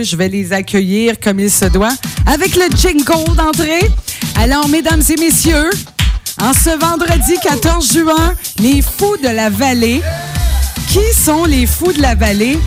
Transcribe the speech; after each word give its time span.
Je 0.00 0.14
vais 0.14 0.28
les 0.28 0.52
accueillir 0.52 1.18
comme 1.18 1.40
il 1.40 1.50
se 1.50 1.64
doit 1.64 1.90
avec 2.24 2.54
le 2.54 2.66
jingle 2.76 3.34
d'entrée. 3.34 3.80
Alors, 4.36 4.68
mesdames 4.68 5.02
et 5.10 5.16
messieurs, 5.20 5.70
en 6.40 6.52
ce 6.52 6.70
vendredi 6.78 7.34
14 7.42 7.94
juin, 7.94 8.32
les 8.60 8.80
fous 8.80 9.16
de 9.20 9.26
la 9.28 9.50
vallée. 9.50 10.00
Qui 10.86 11.00
sont 11.12 11.46
les 11.46 11.66
fous 11.66 11.92
de 11.92 12.00
la 12.00 12.14
vallée? 12.14 12.60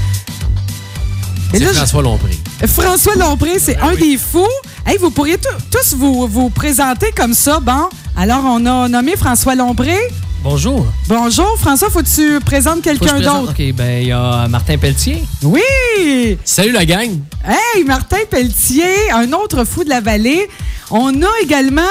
Et 1.54 1.60
C'est 1.60 1.74
François 1.74 2.02
Lompré. 2.02 2.38
François 2.68 3.16
Lompré, 3.16 3.60
c'est 3.60 3.78
un 3.78 3.96
des 3.96 4.18
fous. 4.18 4.44
Hey, 4.86 4.98
vous 4.98 5.10
pourriez 5.10 5.38
tou- 5.38 5.48
tous 5.72 5.96
vous, 5.96 6.28
vous 6.28 6.50
présenter 6.50 7.14
comme 7.16 7.34
ça. 7.34 7.62
Bon, 7.62 7.88
alors 8.18 8.42
on 8.44 8.66
a 8.66 8.90
nommé 8.90 9.16
François 9.16 9.56
Lompré. 9.56 9.96
Bonjour. 10.44 10.86
Bonjour, 11.08 11.56
François, 11.60 11.90
faut 11.92 12.02
que 12.02 12.08
tu 12.16 12.40
présentes 12.44 12.80
que 12.80 12.86
quelqu'un 12.90 13.06
présente- 13.16 13.42
d'autre. 13.48 13.52
OK, 13.60 13.74
ben 13.74 14.02
il 14.02 14.08
y 14.08 14.12
a 14.12 14.48
Martin 14.48 14.78
Pelletier. 14.78 15.24
Oui! 15.44 16.38
Salut 16.44 16.72
la 16.72 16.84
gang! 16.86 17.20
Hey, 17.46 17.84
Martin 17.86 18.18
Pelletier, 18.30 19.12
un 19.14 19.32
autre 19.34 19.64
fou 19.66 19.84
de 19.84 19.90
la 19.90 20.02
vallée. 20.02 20.50
On 20.90 21.22
a 21.22 21.28
également 21.44 21.82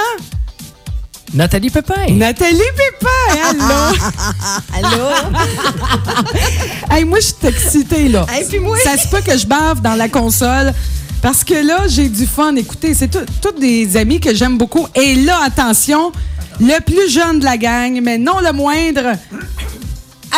Nathalie 1.33 1.71
Pépin. 1.71 2.09
Nathalie 2.11 2.59
Pépin. 2.77 3.41
Allô? 4.75 4.89
Allô? 4.89 5.07
hey, 6.91 7.05
moi, 7.05 7.21
je 7.21 7.27
suis 7.27 7.35
excitée, 7.47 8.09
là. 8.09 8.27
Hey, 8.33 8.47
puis 8.49 8.59
moi? 8.59 8.77
Ça 8.83 8.97
se 8.97 9.07
peut 9.07 9.21
que 9.25 9.39
je 9.39 9.47
bave 9.47 9.81
dans 9.81 9.95
la 9.95 10.09
console. 10.09 10.75
Parce 11.23 11.45
que 11.45 11.55
là, 11.67 11.87
j'ai 11.87 12.09
du 12.09 12.27
fun. 12.27 12.55
Écoutez, 12.57 12.95
c'est 12.95 13.09
tous 13.09 13.61
des 13.61 13.97
amis 13.97 14.21
que 14.21 14.35
j'aime 14.35 14.57
beaucoup. 14.57 14.87
Et 14.95 15.17
là, 15.17 15.41
attention, 15.45 16.13
le 16.59 16.81
plus 16.81 17.11
jeune 17.11 17.41
de 17.41 17.45
la 17.45 17.57
gang, 17.59 18.01
mais 18.03 18.17
non 18.19 18.41
le 18.41 18.53
moindre. 18.53 19.13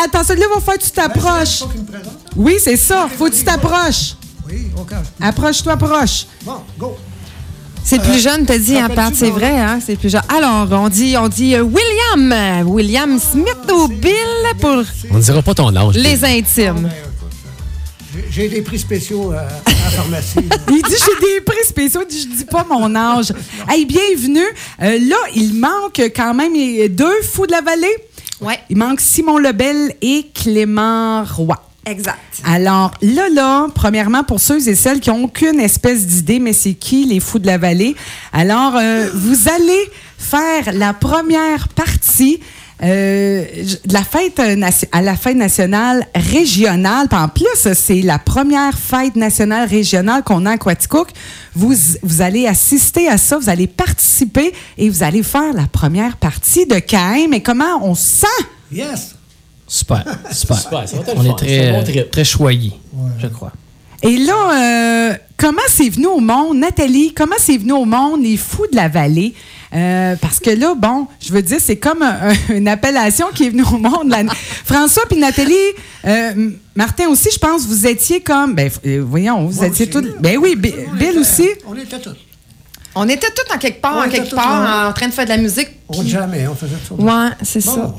Attention, 0.03 0.35
là, 0.35 0.41
il 0.41 0.53
va 0.53 0.59
falloir 0.59 0.77
que 0.77 0.83
tu 0.83 0.91
t'approches. 0.91 1.59
Présente. 1.59 2.05
hein? 2.05 2.09
Oui, 2.35 2.55
c'est 2.61 2.77
ça. 2.77 3.07
Faut 3.17 3.25
que 3.29 3.35
tu 3.35 3.43
t'approches. 3.43 4.15
Oui, 4.49 4.67
OK. 4.77 4.91
Approche-toi, 5.21 5.77
proche. 5.77 6.25
Bon, 6.43 6.57
go. 6.77 6.97
C'est 7.85 7.97
le 7.97 8.03
plus 8.03 8.19
jeune, 8.21 8.45
t'as 8.45 8.57
dit, 8.57 8.77
hein, 8.77 8.87
Pat, 8.89 9.13
c'est 9.13 9.29
vrai, 9.29 9.59
hein? 9.59 9.79
C'est 9.85 9.93
le 9.93 9.97
plus 9.97 10.09
jeune. 10.09 10.21
Alors, 10.33 10.67
on 10.71 10.87
dit, 10.89 11.15
on 11.17 11.27
dit 11.27 11.53
euh, 11.55 11.63
William. 11.63 12.65
William 12.67 13.19
Smith 13.19 13.57
au 13.71 13.87
Bill 13.89 14.13
pour 14.59 14.83
On 15.11 15.15
ne 15.17 15.21
dira 15.21 15.41
pas 15.41 15.53
ton 15.53 15.75
âge. 15.75 15.95
les 15.95 16.23
intimes. 16.23 16.89
J'ai- 18.29 18.49
des 18.49 18.61
prix 18.61 18.79
spéciaux 18.79 19.31
euh, 19.33 19.37
à 19.37 19.69
la 19.71 19.89
pharmacie. 19.91 20.35
Il 20.69 20.81
dit 20.81 20.91
j'ai 20.91 21.25
des 21.35 21.41
prix 21.41 21.65
spéciaux, 21.65 22.01
il 22.07 22.07
dit 22.11 22.21
je 22.31 22.37
dis 22.37 22.45
pas 22.45 22.65
mon 22.69 22.93
âge. 22.95 23.33
Hey, 23.69 23.85
bienvenue. 23.85 24.39
Euh, 24.81 24.99
là, 24.99 25.15
il 25.35 25.53
manque 25.55 25.99
quand 26.15 26.33
même 26.33 26.53
deux 26.89 27.21
fous 27.23 27.47
de 27.47 27.51
la 27.51 27.61
vallée. 27.61 27.95
Ouais, 28.41 28.59
Il 28.69 28.77
manque 28.77 28.99
Simon 28.99 29.37
Lebel 29.37 29.95
et 30.01 30.25
Clément 30.33 31.23
Roy. 31.23 31.55
exact. 31.85 32.19
Alors 32.43 32.91
là, 33.01 33.29
là, 33.29 33.67
premièrement, 33.73 34.23
pour 34.23 34.39
ceux 34.39 34.67
et 34.67 34.75
celles 34.75 34.99
qui 34.99 35.09
n'ont 35.09 35.23
aucune 35.23 35.59
espèce 35.59 36.05
d'idée, 36.05 36.39
mais 36.39 36.53
c'est 36.53 36.73
qui 36.73 37.05
les 37.05 37.19
fous 37.19 37.39
de 37.39 37.47
la 37.47 37.57
vallée? 37.57 37.95
Alors, 38.33 38.75
euh, 38.75 39.07
vous 39.13 39.47
allez 39.49 39.89
faire 40.17 40.73
la 40.73 40.93
première 40.93 41.67
partie 41.69 42.39
euh, 42.83 43.45
la 43.89 44.03
fête 44.03 44.39
euh, 44.39 44.69
à 44.91 45.01
la 45.01 45.15
fête 45.15 45.37
nationale 45.37 46.05
régionale. 46.13 47.07
En 47.11 47.27
plus, 47.29 47.73
c'est 47.73 48.01
la 48.01 48.19
première 48.19 48.77
fête 48.77 49.15
nationale 49.15 49.67
régionale 49.69 50.23
qu'on 50.23 50.45
a 50.45 50.51
à 50.51 50.57
Quaticook. 50.57 51.09
Vous, 51.55 51.73
vous 52.01 52.21
allez 52.21 52.47
assister 52.47 53.07
à 53.07 53.17
ça, 53.17 53.37
vous 53.37 53.49
allez 53.49 53.67
participer 53.67 54.53
et 54.77 54.89
vous 54.89 55.03
allez 55.03 55.23
faire 55.23 55.53
la 55.53 55.67
première 55.67 56.17
partie 56.17 56.65
de 56.65 56.79
KM. 56.79 57.29
Mais 57.29 57.41
comment 57.41 57.79
on 57.81 57.95
se 57.95 58.21
sent? 58.21 58.45
Yes! 58.71 59.15
Super, 59.65 60.03
super. 60.31 60.87
Ça 60.87 60.97
On 61.15 61.23
est 61.23 61.27
bon 61.27 61.33
très, 61.33 62.05
très 62.05 62.23
choyés, 62.25 62.73
je 63.17 63.27
crois. 63.27 63.53
Et 64.03 64.17
là, 64.17 65.11
euh, 65.13 65.13
comment 65.37 65.61
c'est 65.69 65.87
venu 65.87 66.07
au 66.07 66.19
monde, 66.19 66.57
Nathalie, 66.57 67.13
comment 67.13 67.37
c'est 67.39 67.57
venu 67.57 67.71
au 67.71 67.85
monde? 67.85 68.21
Les 68.21 68.35
fous 68.35 68.67
de 68.69 68.75
la 68.75 68.89
vallée? 68.89 69.33
Euh, 69.73 70.15
parce 70.21 70.39
que 70.39 70.51
là, 70.51 70.75
bon, 70.77 71.07
je 71.19 71.33
veux 71.33 71.41
dire, 71.41 71.57
c'est 71.59 71.77
comme 71.77 72.01
un- 72.03 72.29
un- 72.29 72.53
une 72.55 72.67
appellation 72.67 73.27
qui 73.33 73.45
est 73.47 73.49
venue 73.49 73.63
au 73.63 73.77
monde. 73.77 74.09
La- 74.09 74.23
François 74.65 75.03
puis 75.09 75.17
Nathalie, 75.19 75.53
euh, 76.05 76.51
Martin 76.75 77.07
aussi, 77.07 77.29
je 77.33 77.39
pense, 77.39 77.65
vous 77.65 77.87
étiez 77.87 78.21
comme, 78.21 78.53
ben, 78.53 78.69
euh, 78.85 79.03
voyons, 79.07 79.45
vous 79.47 79.55
Moi 79.57 79.67
étiez 79.67 79.89
tous, 79.89 80.03
ben 80.19 80.37
oui, 80.37 80.55
Bi- 80.55 80.73
On 80.91 80.95
Bill 80.95 81.09
était- 81.09 81.17
aussi. 81.19 81.49
On 81.67 81.75
était 81.75 81.99
tous. 81.99 82.15
On 82.95 83.09
était 83.09 83.29
tous 83.31 83.51
en 83.55 83.57
quelque 83.57 83.81
part, 83.81 83.95
On 83.97 84.07
en 84.07 84.09
quelque 84.09 84.35
part, 84.35 84.61
là. 84.63 84.89
en 84.89 84.93
train 84.93 85.07
de 85.07 85.13
faire 85.13 85.25
de 85.25 85.29
la 85.29 85.37
musique. 85.37 85.69
On 85.89 85.99
puis- 86.01 86.09
jamais, 86.09 86.47
on 86.47 86.53
faisait 86.53 86.75
ça. 86.87 86.93
Ouais, 86.93 87.31
c'est 87.41 87.65
Bon, 87.65 87.73
ça. 87.75 87.81
ouais. 87.85 87.91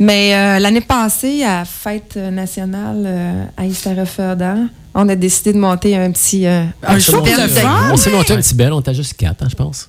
Mais 0.00 0.34
euh, 0.34 0.58
l'année 0.58 0.80
passée, 0.82 1.42
à 1.44 1.64
Fête 1.64 2.16
nationale 2.16 3.02
euh, 3.06 3.44
à 3.56 3.64
Istareferdant, 3.64 4.66
on 4.94 5.08
a 5.08 5.14
décidé 5.14 5.52
de 5.54 5.58
monter 5.58 5.96
un 5.96 6.10
petit. 6.10 6.46
euh, 6.46 6.64
Un 6.82 6.98
show 6.98 7.20
de 7.22 7.28
fun. 7.30 7.90
On 7.92 7.96
s'est 7.96 8.10
monté 8.10 8.34
un 8.34 8.36
petit 8.36 8.54
bel, 8.54 8.72
on 8.74 8.80
était 8.80 8.92
juste 8.92 9.14
4, 9.16 9.48
je 9.48 9.54
pense. 9.56 9.88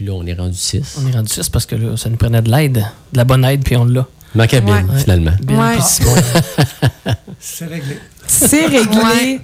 Puis 0.00 0.06
là, 0.08 0.14
on 0.14 0.24
est 0.24 0.32
rendu 0.32 0.56
6. 0.56 0.96
On 1.04 1.08
est 1.10 1.12
rendu 1.14 1.28
6 1.28 1.50
parce 1.50 1.66
que 1.66 1.76
là, 1.76 1.94
ça 1.94 2.08
nous 2.08 2.16
prenait 2.16 2.40
de 2.40 2.50
l'aide, 2.50 2.82
de 3.12 3.18
la 3.18 3.24
bonne 3.24 3.44
aide, 3.44 3.62
puis 3.62 3.76
on 3.76 3.84
l'a. 3.84 4.06
Manquait 4.34 4.62
bien, 4.62 4.86
Ouais. 4.88 4.98
finalement. 4.98 5.32
Ouais. 5.46 5.76
C'est 7.38 7.66
réglé. 7.66 7.98
C'est 8.26 8.64
réglé. 8.64 8.96
Ouais. 8.96 9.40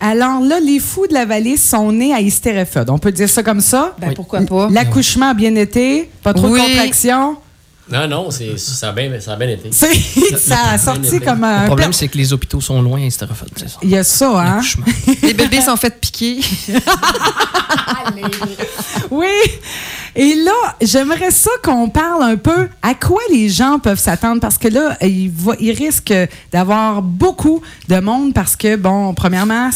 Alors 0.00 0.42
là, 0.42 0.60
les 0.60 0.78
fous 0.78 1.06
de 1.06 1.14
la 1.14 1.24
vallée 1.24 1.56
sont 1.56 1.90
nés 1.90 2.12
à 2.12 2.20
Hystérefeld. 2.20 2.90
On 2.90 2.98
peut 2.98 3.12
dire 3.12 3.30
ça 3.30 3.42
comme 3.42 3.62
ça? 3.62 3.96
Ben, 3.98 4.12
pourquoi 4.12 4.42
pas? 4.42 4.68
L'accouchement 4.70 5.30
a 5.30 5.34
bien 5.34 5.54
été, 5.54 6.10
pas 6.22 6.34
trop 6.34 6.48
Oui. 6.48 6.60
de 6.60 6.66
contractions. 6.66 7.36
Non, 7.90 8.08
non, 8.08 8.30
c'est- 8.30 8.56
ça 8.56 8.88
a 8.88 8.92
bien, 8.92 9.10
ça 9.20 9.34
a 9.34 9.36
bien 9.36 9.48
été. 9.48 9.70
C'est- 9.70 10.38
ça 10.38 10.70
a 10.72 10.78
sorti 10.78 11.20
comme 11.20 11.40
Le 11.40 11.46
un. 11.46 11.66
problème, 11.66 11.92
c'est 11.92 12.08
que 12.08 12.16
les 12.16 12.32
hôpitaux 12.32 12.60
sont 12.62 12.80
loin, 12.80 12.98
etc. 13.00 13.26
Il 13.82 13.90
y 13.90 13.96
a 13.96 14.02
ça, 14.04 14.30
hein? 14.40 14.60
Les 15.22 15.34
bébés 15.34 15.60
sont 15.60 15.76
faits 15.76 16.00
piquer. 16.00 16.40
Oui. 19.10 19.26
Et 20.16 20.34
là, 20.36 20.76
j'aimerais 20.80 21.30
ça 21.30 21.50
qu'on 21.62 21.88
parle 21.88 22.22
un 22.22 22.36
peu 22.36 22.68
à 22.82 22.94
quoi 22.94 23.20
les 23.30 23.48
gens 23.48 23.78
peuvent 23.78 23.98
s'attendre 23.98 24.40
parce 24.40 24.58
que 24.58 24.68
là, 24.68 24.96
il, 25.02 25.30
va, 25.30 25.54
il 25.58 25.72
risque 25.72 26.14
d'avoir 26.52 27.02
beaucoup 27.02 27.60
de 27.88 27.98
monde 28.00 28.32
parce 28.32 28.54
que, 28.56 28.76
bon, 28.76 29.12
premièrement, 29.14 29.70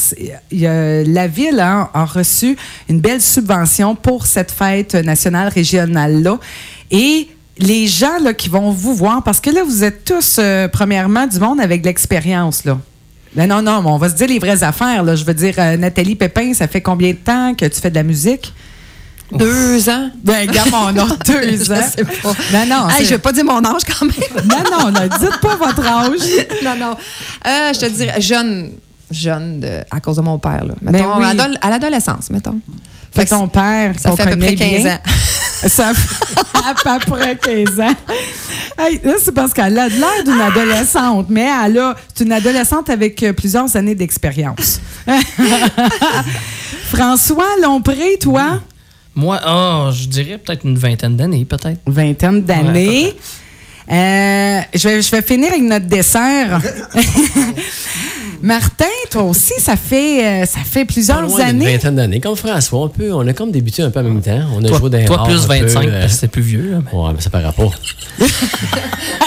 il 0.51 0.61
y 0.61 0.67
a- 0.67 1.03
la 1.05 1.27
ville 1.27 1.59
hein, 1.61 1.91
a 1.93 2.05
reçu 2.05 2.57
une 2.89 3.01
belle 3.01 3.21
subvention 3.21 3.97
pour 3.97 4.27
cette 4.27 4.53
fête 4.53 4.95
nationale 4.95 5.49
régionale-là. 5.49 6.39
Et 6.91 7.29
les 7.59 7.87
gens 7.87 8.19
là, 8.23 8.33
qui 8.35 8.49
vont 8.49 8.71
vous 8.71 8.95
voir, 8.95 9.23
parce 9.23 9.41
que 9.41 9.51
là, 9.51 9.63
vous 9.65 9.85
êtes 9.85 10.05
tous, 10.05 10.37
euh, 10.39 10.69
premièrement, 10.69 11.27
du 11.27 11.39
monde 11.41 11.61
avec 11.61 11.83
de 11.83 11.87
l'expérience, 11.87 12.65
là. 12.65 12.79
Ben 13.35 13.47
non, 13.47 13.61
non, 13.63 13.83
mais 13.83 13.91
on 13.91 13.99
va 13.99 14.09
se 14.09 14.15
dire 14.15 14.27
les 14.29 14.39
vraies 14.39 14.63
affaires. 14.63 15.03
Là. 15.03 15.15
Je 15.15 15.25
veux 15.25 15.35
dire, 15.35 15.55
euh, 15.59 15.77
Nathalie 15.77 16.15
Pépin, 16.17 16.55
ça 16.55 16.67
fait 16.67 16.81
combien 16.81 17.11
de 17.13 17.17
temps 17.19 17.55
que 17.55 17.67
tu 17.67 17.79
fais 17.81 17.91
de 17.91 17.95
la 17.95 18.03
musique? 18.03 18.53
Deux 19.31 19.89
ans. 19.91 20.09
Ben, 20.25 20.49
regarde, 20.49 20.71
on 20.73 20.99
a 20.99 21.07
deux 21.27 21.63
Je 21.63 21.73
ans. 21.73 21.77
sais 21.95 22.05
pas. 22.05 22.33
Non, 22.55 22.67
non. 22.67 22.89
Hey, 22.89 23.05
je 23.05 23.11
vais 23.11 23.19
pas 23.19 23.33
dire 23.33 23.45
mon 23.45 23.63
âge 23.63 23.83
quand 23.87 24.07
même. 24.07 24.45
Non, 24.49 24.71
non, 24.79 24.91
ne 24.91 25.07
dites 25.09 25.41
pas 25.43 25.57
votre 25.57 25.87
âge. 25.87 26.21
non, 26.65 26.77
non. 26.77 26.97
Euh, 27.47 27.73
je 27.75 27.79
te 27.81 27.87
dirais 27.91 28.19
jeune, 28.21 28.71
jeune 29.11 29.61
de- 29.61 29.81
à 29.91 30.01
cause 30.01 30.17
de 30.17 30.23
mon 30.23 30.39
père. 30.39 30.65
Là. 30.65 30.75
Mettons, 30.81 31.19
oui. 31.19 31.55
à 31.61 31.69
l'adolescence, 31.71 32.31
mettons. 32.31 32.59
Fait 33.15 33.25
que 33.25 33.31
ton 33.31 33.49
père, 33.49 33.95
Ça 33.99 34.13
fait 34.13 34.23
à 34.23 34.27
peu 34.27 34.37
près 34.37 34.55
15 34.55 34.83
bien, 34.83 34.95
ans. 34.95 34.99
Ça 35.69 35.93
fait 35.95 36.89
à 36.89 36.99
peu 36.99 37.11
près 37.13 37.37
15 37.37 37.81
ans. 37.81 37.95
Hey, 38.79 39.01
là, 39.03 39.15
c'est 39.21 39.33
parce 39.35 39.53
qu'elle 39.53 39.77
a 39.79 39.89
de 39.89 39.95
l'air 39.95 40.25
d'une 40.25 40.41
adolescente, 40.41 41.27
mais 41.31 41.49
elle 41.65 41.79
a, 41.79 41.97
c'est 42.15 42.25
une 42.25 42.33
adolescente 42.33 42.89
avec 42.91 43.21
euh, 43.25 43.33
plusieurs 43.33 43.75
années 43.75 43.97
d'expérience. 43.97 44.81
François 46.93 47.57
Lompré, 47.63 48.19
toi, 48.21 48.61
Moi, 49.17 49.41
ah, 49.45 49.91
je 49.93 50.07
dirais 50.07 50.39
peut-être 50.39 50.65
une 50.65 50.79
vingtaine 50.79 51.17
d'années, 51.17 51.45
peut-être. 51.45 51.81
vingtaine 51.87 52.43
d'années. 52.43 53.15
Euh, 53.91 54.61
je, 54.75 54.89
vais, 54.89 55.03
je 55.03 55.11
vais 55.11 55.23
finir 55.23 55.49
avec 55.49 55.63
notre 55.63 55.87
dessert. 55.87 56.61
Martin, 58.43 58.85
toi 59.11 59.23
aussi, 59.25 59.53
ça 59.59 59.77
fait, 59.77 60.25
euh, 60.43 60.47
ça 60.47 60.61
fait 60.65 60.85
plusieurs 60.85 61.23
loin 61.23 61.41
années. 61.41 61.73
vingtaine 61.73 61.97
d'années. 61.97 62.21
Comme 62.21 62.37
François, 62.37 62.85
un 62.85 62.89
peu, 62.89 63.13
on 63.13 63.27
a 63.27 63.33
comme 63.33 63.51
débuté 63.51 63.83
un 63.83 63.91
peu 63.91 64.01
en 64.01 64.05
même 64.05 64.21
temps. 64.23 64.41
On 64.57 64.65
a 64.65 64.69
Toi, 64.69 64.79
joué 64.79 64.91
dans 64.91 64.99
les 64.99 65.05
toi 65.05 65.25
plus 65.25 65.35
un 65.45 65.49
peu, 65.49 65.55
25, 65.65 65.85
euh, 65.87 65.91
parce 66.01 66.05
que 66.07 66.13
c'était 66.13 66.29
plus 66.29 66.43
vieux. 66.43 66.71
là, 66.73 66.79
mais- 66.93 66.99
Ouais, 66.99 67.11
mais 67.15 67.21
ça 67.21 67.31
paraît 67.31 67.53
pas. 67.53 67.69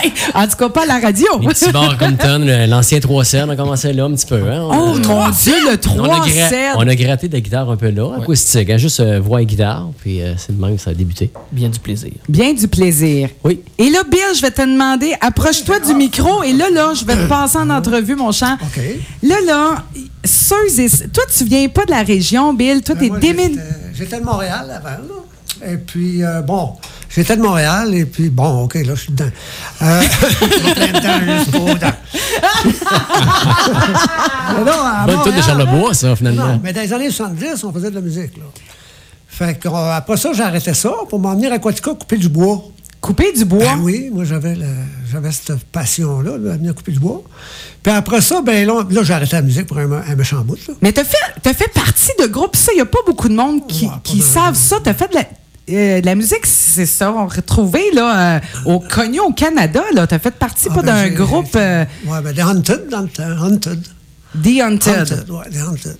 Hey, 0.03 0.12
en 0.33 0.47
tout 0.47 0.57
cas, 0.57 0.69
pas 0.69 0.83
à 0.83 0.85
la 0.88 1.00
radio. 1.00 1.27
Les 1.41 1.47
petits 1.50 1.71
bars 1.71 1.95
comme 1.97 2.18
Ton, 2.21 2.39
le- 2.39 2.65
l'ancien 2.65 3.00
3 3.00 3.24
7 3.24 3.44
on 3.45 3.50
a 3.50 3.56
commencé 3.56 3.94
là 3.94 4.06
un 4.06 4.12
petit 4.13 4.25
peu. 4.25 4.35
Hein? 4.50 4.62
Oh 4.63 4.71
On- 4.74 4.85
mon 4.97 5.30
Dieu, 5.30 5.53
le 5.63 5.69
on, 5.69 5.74
a 5.74 5.77
3 5.77 6.27
gra- 6.27 6.50
7 6.50 6.57
on 6.77 6.88
a 6.88 6.95
gratté 6.95 7.27
de 7.27 7.33
la 7.33 7.39
guitare 7.39 7.69
un 7.69 7.75
peu 7.77 7.89
là, 7.91 8.15
acoustique, 8.19 8.69
hein, 8.71 8.77
juste 8.77 9.00
euh, 9.00 9.19
voix 9.19 9.41
et 9.44 9.45
guitare, 9.45 9.89
puis 10.00 10.21
euh, 10.21 10.33
c'est 10.38 10.57
de 10.57 10.62
même 10.62 10.75
que 10.75 10.81
ça 10.81 10.89
a 10.89 10.94
débuté. 10.95 11.30
Bien 11.51 11.69
du 11.69 11.77
plaisir. 11.80 12.12
Bien 12.27 12.53
du 12.53 12.68
plaisir. 12.68 13.30
Oui. 13.44 13.59
Et 13.77 13.89
là, 13.91 14.00
Bill, 14.09 14.19
je 14.35 14.41
vais 14.41 14.51
te 14.51 14.62
demander, 14.62 15.13
approche-toi 15.21 15.80
du 15.81 15.94
micro 15.94 16.41
et 16.44 16.53
là, 16.53 16.69
là, 16.71 16.94
je 17.00 17.06
vais 17.06 17.15
te 17.15 17.27
passer 17.27 17.57
en 17.59 17.69
entrevue, 17.69 18.15
mon 18.15 18.31
chant. 18.31 18.56
OK. 18.62 18.81
Là, 19.24 19.36
là, 19.45 19.83
ceux 20.25 20.80
et... 20.80 20.89
Toi, 20.89 21.24
tu 21.36 21.45
viens 21.45 21.68
pas 21.69 21.86
de 21.86 21.92
la 21.92 22.03
région, 22.03 22.53
Bill. 22.53 22.81
Toi, 22.81 22.95
Ben, 22.95 23.12
t'es 23.19 23.33
démin... 23.33 23.62
j'étais- 23.94 24.19
de 24.19 24.25
Montréal 24.25 24.69
avant, 24.75 24.89
là. 24.89 25.68
Et 25.71 25.77
puis, 25.77 26.24
euh, 26.24 26.42
bon, 26.42 26.74
J'étais 27.13 27.36
de 27.36 27.42
Montréal, 27.42 27.94
et 27.94 28.06
puis, 28.06 28.30
bon, 28.30 28.63
OK, 28.63 28.75
là, 28.75 28.95
je 28.95 29.01
suis 29.01 29.12
dedans. 29.12 29.30
Euh, 29.81 30.01
Bonne 35.06 35.24
tune 35.24 35.36
de 35.36 35.42
Charlebois, 35.42 35.94
ça, 35.94 36.15
finalement. 36.15 36.47
non, 36.47 36.59
mais 36.63 36.74
dans 36.74 36.81
les 36.81 36.94
années 36.94 37.12
70, 37.12 37.63
on 37.63 37.74
faisait 37.74 37.89
de 37.89 37.95
la 37.95 38.01
musique. 38.01 38.38
Là. 38.38 38.44
Fait 39.27 39.57
que, 39.59 39.68
euh, 39.68 39.95
après 39.95 40.18
ça, 40.18 40.31
j'ai 40.33 40.44
arrêté 40.44 40.74
ça 40.74 40.92
pour 41.09 41.19
m'en 41.19 41.33
venir 41.36 41.51
à 41.51 41.59
Quatica 41.59 41.92
couper 41.92 42.18
du 42.18 42.30
bois. 42.30 42.62
Couper 43.00 43.31
du 43.33 43.45
bois? 43.45 43.63
Ben 43.75 43.80
oui, 43.81 44.09
moi, 44.13 44.24
j'avais, 44.24 44.56
le- 44.56 44.65
j'avais 45.11 45.31
cette 45.31 45.63
passion-là, 45.65 46.37
de 46.37 46.49
venir 46.49 46.73
couper 46.75 46.91
du 46.91 46.99
bois. 46.99 47.21
Puis 47.83 47.91
après 47.91 48.21
ça, 48.21 48.41
ben 48.41 48.65
là, 48.65 48.83
là, 48.89 49.03
j'ai 49.03 49.13
arrêté 49.13 49.35
la 49.35 49.41
musique 49.41 49.67
pour 49.67 49.77
un, 49.77 49.91
un 49.91 50.15
méchant 50.15 50.41
bout. 50.41 50.57
Là. 50.67 50.73
Mais 50.81 50.91
t'as 50.91 51.03
fait, 51.03 51.53
fait 51.53 51.71
partie 51.73 52.11
de 52.19 52.27
groupes, 52.27 52.55
ça, 52.55 52.71
il 52.73 52.75
n'y 52.77 52.81
a 52.81 52.85
pas 52.85 52.99
beaucoup 53.05 53.29
de 53.29 53.35
monde 53.35 53.67
qui, 53.67 53.85
Ouais, 53.85 53.91
qui 54.03 54.21
savent 54.21 54.55
ça. 54.55 54.77
T'as 54.83 54.93
fait 54.93 55.09
de 55.09 55.15
la, 55.15 55.25
euh, 55.71 56.01
de 56.01 56.05
la 56.05 56.15
musique, 56.15 56.45
c'est 56.45 56.85
ça, 56.85 57.11
on 57.11 57.27
retrouvé 57.27 57.81
là, 57.93 58.35
euh, 58.35 58.39
au 58.65 58.79
Cognon 58.79 59.25
au 59.29 59.33
Canada. 59.33 59.83
Là. 59.93 60.07
T'as 60.07 60.19
fait 60.19 60.31
partie 60.31 60.67
Ah, 60.71 60.75
pas 60.75 60.81
ben, 60.81 60.95
d'un 60.95 61.09
groupe 61.15 61.55
euh, 61.55 61.85
Ouais, 62.05 62.21
ben, 62.21 62.33
des 62.33 62.41
Haunted 62.43 62.87
dans 62.89 63.01
le 63.01 63.09
temps. 63.09 63.23
Haunted. 63.43 63.81
The 64.43 64.61
Haunted. 64.63 64.95
Haunted, 65.11 65.29
ouais, 65.29 65.49
des 65.51 65.61
Haunted. 65.61 65.97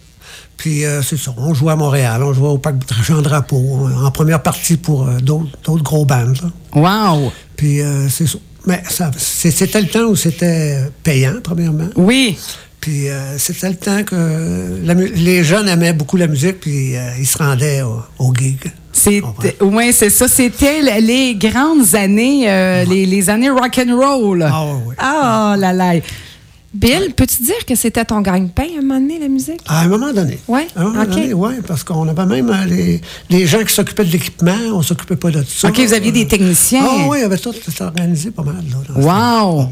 Puis 0.58 0.86
euh, 0.86 1.02
c'est 1.02 1.18
ça, 1.18 1.34
on 1.38 1.56
jouait 1.56 1.72
à 1.72 1.76
Montréal, 1.76 2.22
on 2.24 2.34
jouait 2.34 2.50
au 2.50 2.60
Parc 2.60 2.76
Jean 3.04 3.24
Drapeau, 3.24 3.90
en 3.98 4.12
première 4.12 4.44
partie 4.44 4.78
pour 4.78 5.08
euh, 5.08 5.18
d'autres, 5.20 5.58
d'autres 5.64 5.82
gros 5.84 6.06
bands. 6.06 6.26
là. 6.76 7.12
Wow. 7.16 7.32
Puis 7.58 7.82
euh, 7.82 8.08
c'est 8.10 8.28
ça. 8.28 8.38
Mais 8.66 8.82
c'était 9.18 9.82
le 9.82 9.88
temps 9.88 10.06
où 10.06 10.16
c'était 10.16 10.78
payant, 11.04 11.36
premièrement. 11.44 11.90
Oui. 11.96 12.38
Puis 12.80 13.10
euh, 13.10 13.38
c'était 13.38 13.70
le 13.70 13.76
temps 13.76 14.04
que 14.04 14.80
la 14.84 14.96
les 14.96 15.44
jeunes 15.44 15.68
aimaient 15.70 15.94
beaucoup 15.94 16.18
la 16.18 16.28
musique, 16.28 16.60
puis 16.60 16.96
euh, 16.96 17.12
ils 17.20 17.28
se 17.28 17.38
rendaient 17.38 17.84
au, 17.84 18.00
au 18.18 18.34
gig. 18.34 18.58
Ouais, 19.62 19.92
c'est 19.92 20.10
ça. 20.10 20.28
C'était 20.28 20.82
les 21.00 21.36
grandes 21.36 21.94
années, 21.96 22.50
euh, 22.50 22.84
les, 22.86 23.06
les 23.06 23.30
années 23.30 23.50
rock 23.50 23.80
and 23.80 23.96
roll. 23.96 24.44
Ah, 24.52 24.66
ouais. 24.66 24.96
Ah 24.98 25.56
là 25.58 25.74
là. 25.74 25.94
Bill, 26.74 27.14
peux-tu 27.16 27.44
dire 27.44 27.66
que 27.68 27.76
c'était 27.76 28.06
ton 28.06 28.22
gagne-pain 28.22 28.64
à 28.76 28.80
un 28.80 28.82
moment 28.82 29.00
donné, 29.00 29.20
la 29.20 29.28
musique? 29.28 29.60
À 29.68 29.82
un 29.82 29.88
moment 29.90 30.14
donné. 30.14 30.40
Ouais, 30.48 30.68
À 30.76 30.82
un 30.82 30.84
moment 30.86 31.02
ok. 31.02 31.10
donné, 31.10 31.34
ouais, 31.34 31.56
parce 31.68 31.84
qu'on 31.84 32.08
avait 32.08 32.26
même 32.26 32.50
euh, 32.50 32.66
les, 32.66 33.02
les 33.30 33.46
gens 33.46 33.62
qui 33.64 33.74
s'occupaient 33.74 34.06
de 34.06 34.12
l'équipement, 34.12 34.56
on 34.74 34.82
s'occupait 34.82 35.18
pas 35.18 35.32
de 35.32 35.42
tout 35.42 35.50
ça. 35.50 35.68
OK, 35.68 35.78
vous 35.80 35.94
aviez 35.94 36.14
des 36.14 36.28
techniciens. 36.28 36.86
Ah 36.90 37.08
oui, 37.10 37.18
il 37.20 37.22
y 37.22 37.26
avait 37.26 37.38
tout 37.38 37.54
c'était 37.54 37.84
organisé 37.84 38.32
pas 38.32 38.44
mal. 38.44 38.56
Là, 38.70 38.96
Wow. 38.96 39.68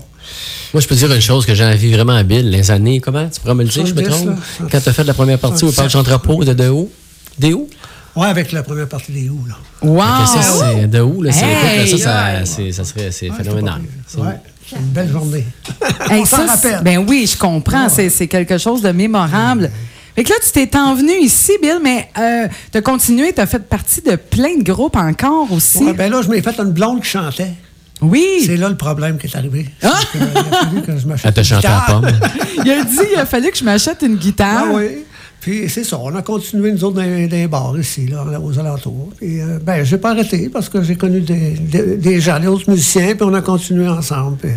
Moi, 0.74 0.82
je 0.82 0.88
peux 0.88 0.94
te 0.96 1.00
dire 1.00 1.12
une 1.14 1.22
chose 1.22 1.46
que 1.46 1.56
j'ai 1.56 1.66
envie 1.66 1.92
vraiment 1.94 2.16
à 2.16 2.24
Bill. 2.24 2.50
Les 2.50 2.70
années, 2.70 3.00
comment? 3.00 3.28
Tu 3.30 3.40
pourrais 3.40 3.56
me 3.56 3.64
le 3.64 3.70
dire, 3.70 3.86
je 3.86 3.94
me 3.94 4.04
70, 4.04 4.10
trompe? 4.26 4.28
là. 4.60 4.66
Quand 4.72 4.82
tu 4.82 4.90
as 4.90 4.94
fait 4.94 5.04
la 5.06 5.14
première 5.14 5.40
partie 5.40 5.64
au 5.66 5.72
Parc 5.72 5.90
Jean 5.90 6.04
Drapeau 6.04 6.44
de 6.44 6.54
De 6.54 6.68
haut? 6.68 6.92
Des 7.40 7.54
hauts? 7.54 7.70
Oui, 8.16 8.26
avec 8.28 8.52
la 8.52 8.62
première 8.64 8.90
partie 8.90 9.12
des 9.14 9.30
Ou, 9.30 9.40
là. 9.48 9.56
Wow. 9.82 10.26
Ça, 10.28 10.42
c'est 10.42 10.88
de 10.88 11.00
haut, 11.00 11.22
là, 11.24 11.32
Hey, 11.32 11.88
ça, 11.98 11.98
ça, 11.98 12.46
c'est- 12.46 12.72
ça 12.74 12.84
serait 12.84 13.12
c'est 13.12 13.30
phénoménal. 13.32 13.82
C'est- 14.06 14.18
Ouais, 14.20 14.26
c'est 14.59 14.59
une 14.78 14.86
belle 14.88 15.10
journée. 15.12 15.46
Hey, 16.10 16.22
on 16.22 16.26
ça, 16.26 16.46
rappelle. 16.46 16.82
Ben 16.84 17.06
oui, 17.08 17.28
je 17.32 17.38
comprends. 17.38 17.90
C'est, 17.90 18.10
c'est 18.10 18.28
quelque 18.28 18.58
chose 18.58 18.82
de 18.82 18.92
mémorable. 18.92 19.72
Fait 20.16 20.24
que 20.24 20.30
là, 20.30 20.36
tu 20.44 20.52
t'es 20.52 20.78
envenu 20.78 21.12
ici, 21.22 21.54
Bill, 21.62 21.80
mais 21.82 22.10
euh, 22.20 22.48
tu 22.72 22.78
as 22.78 22.82
continué, 22.82 23.32
tu 23.34 23.40
as 23.42 23.46
fait 23.46 23.60
partie 23.60 24.02
de 24.02 24.16
plein 24.16 24.58
de 24.58 24.64
groupes 24.64 24.96
encore 24.98 25.52
aussi. 25.52 25.84
Ouais, 25.84 25.94
ben 25.94 26.12
là, 26.12 26.22
je 26.22 26.28
m'ai 26.30 26.42
fait 26.42 26.58
une 26.60 26.72
blonde 26.72 27.02
qui 27.02 27.10
chantait. 27.10 27.54
oui. 28.02 28.26
C'est 28.46 28.58
là 28.58 28.68
le 28.70 28.76
problème 28.78 29.18
qui 29.18 29.28
est 29.28 29.36
arrivé. 29.36 29.66
Ah! 29.84 29.92
Que, 30.12 30.18
il 30.18 30.38
a 30.38 30.44
fallu 30.66 30.82
que 30.82 30.98
je 30.98 31.08
m'achète 31.08 31.38
Elle 31.38 31.44
chanté 31.46 31.68
à 31.68 31.72
guitare. 31.72 31.86
pomme. 32.02 32.12
Il 32.66 32.72
a 32.72 32.84
dit 32.84 33.00
il 33.14 33.20
a 33.20 33.26
fallu 33.26 33.52
que 33.52 33.58
je 33.58 33.64
m'achète 33.64 34.02
une 34.02 34.16
guitare. 34.16 34.66
Ah 34.68 34.74
oui. 34.74 35.04
Puis 35.42 35.70
c'est 35.70 35.86
ça, 35.86 35.98
on 36.02 36.14
a 36.16 36.22
continué, 36.22 36.72
nous 36.72 36.84
autres, 36.84 36.98
dans, 36.98 37.02
dans 37.02 37.08
les 37.32 37.48
bars 37.48 37.74
ici, 37.80 38.08
là, 38.08 38.26
aux 38.44 38.60
alentours. 38.60 39.10
Puis, 39.18 39.40
euh, 39.40 39.58
ben, 39.64 39.84
j'ai 39.86 39.98
pas 39.98 40.12
arrêté 40.12 40.50
parce 40.50 40.68
que 40.68 40.82
j'ai 40.84 40.96
connu 40.96 41.22
des, 41.22 41.52
des, 41.52 41.96
des 41.96 42.20
gens, 42.20 42.40
des 42.40 42.48
autres 42.48 42.70
musiciens, 42.70 43.16
puis 43.16 43.24
on 43.24 43.34
a 43.34 43.42
continué 43.42 43.88
ensemble, 43.88 44.36
puis 44.38 44.52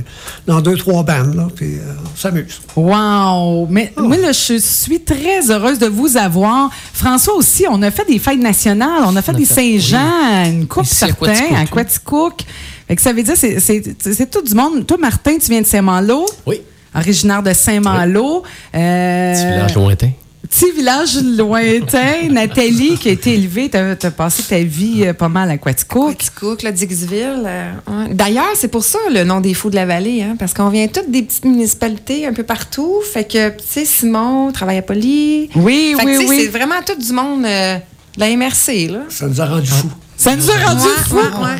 dans 0.46 0.60
deux, 0.60 0.76
trois 0.76 1.04
bandes, 1.04 1.34
là, 1.36 1.46
puis 1.54 1.74
euh, 1.76 1.92
on 2.02 2.16
s'amuse. 2.16 2.60
Wow! 2.74 3.66
Mais 3.70 3.92
Oh. 3.96 4.02
moi, 4.02 4.16
là, 4.16 4.32
je 4.32 4.58
suis 4.58 5.00
très 5.00 5.50
heureuse 5.50 5.78
de 5.78 5.86
vous 5.86 6.16
avoir. 6.16 6.70
François 6.92 7.34
aussi, 7.34 7.64
on 7.70 7.80
a 7.82 7.90
fait 7.90 8.06
des 8.08 8.18
fêtes 8.18 8.40
nationales, 8.40 9.02
on 9.06 9.14
a 9.14 9.22
fait 9.22 9.32
On 9.32 9.36
a 9.36 9.38
des 9.38 9.44
Saint-Jean, 9.44 10.44
une 10.46 10.66
coupe 10.66 10.84
Ici, 10.84 11.04
à 11.04 11.06
certains, 11.08 11.26
Quaticook, 11.26 11.56
à 11.56 11.60
oui. 11.60 11.68
Quaticook. 11.70 12.40
Fait 12.88 12.96
que 12.96 13.02
ça 13.02 13.12
veut 13.12 13.22
dire, 13.22 13.36
c'est- 13.36 13.60
c'est 13.60 13.82
c'est 14.00 14.30
tout 14.30 14.42
du 14.42 14.54
monde. 14.54 14.84
Toi, 14.86 14.96
Martin, 14.98 15.38
tu 15.38 15.48
viens 15.50 15.60
de 15.62 15.66
Saint-Malo, 15.66 16.26
Oui. 16.46 16.60
originaire 16.94 17.42
de 17.42 17.52
Saint-Malo. 17.52 18.42
Euh, 18.74 19.32
Petit 19.34 19.46
village 19.46 19.74
lointain? 19.76 20.10
Petit 20.52 20.70
village 20.72 21.18
lointain. 21.22 22.28
Nathalie, 22.30 22.98
qui 22.98 23.08
a 23.08 23.12
été 23.12 23.32
élevée, 23.34 23.70
tu 23.70 23.76
as, 23.78 24.10
passé 24.10 24.42
ta 24.42 24.58
vie 24.58 25.04
euh, 25.06 25.14
pas 25.14 25.30
mal 25.30 25.50
à 25.50 25.56
Quaticook. 25.56 26.18
Cook, 26.38 26.62
là, 26.62 26.70
Dixville. 26.70 27.42
euh, 27.46 27.72
ouais. 27.88 28.12
D'ailleurs, 28.12 28.52
c'est 28.54 28.68
pour 28.68 28.84
ça 28.84 28.98
le 29.10 29.24
nom 29.24 29.40
des 29.40 29.54
Fous 29.54 29.70
de 29.70 29.76
la 29.76 29.86
Vallée, 29.86 30.22
hein, 30.22 30.36
parce 30.38 30.52
qu'on 30.52 30.68
vient 30.68 30.88
toutes 30.88 31.10
des 31.10 31.22
petites 31.22 31.46
municipalités 31.46 32.26
un 32.26 32.34
peu 32.34 32.42
partout. 32.42 32.96
Fait 33.14 33.24
que, 33.24 33.48
tu 33.48 33.64
sais, 33.66 33.86
Simon 33.86 34.52
travaille 34.52 34.76
à 34.76 34.82
Poly. 34.82 35.48
Oui, 35.56 35.94
Fait 35.98 36.04
oui, 36.04 36.26
oui. 36.28 36.40
C'est 36.42 36.48
vraiment 36.48 36.82
tout 36.84 37.00
du 37.00 37.12
monde 37.14 37.46
euh, 37.46 37.76
de 38.16 38.20
la 38.20 38.36
MRC, 38.36 38.88
là. 38.90 39.04
Ça 39.08 39.28
nous 39.28 39.40
a 39.40 39.46
rendu 39.46 39.68
fous. 39.68 39.88
Ça 40.22 40.36
nous 40.36 40.50
a 40.50 40.54
rendu 40.54 40.86
fous. 41.08 41.16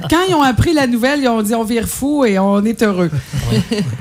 Quand 0.09 0.21
ils 0.29 0.35
ont 0.35 0.43
appris 0.43 0.73
la 0.73 0.87
nouvelle, 0.87 1.21
ils 1.21 1.29
ont 1.29 1.43
dit 1.43 1.53
on 1.55 1.65
vire 1.65 1.89
fou 1.89 2.25
et 2.25 2.39
on 2.39 2.65
est 2.65 2.81
heureux. 2.83 3.11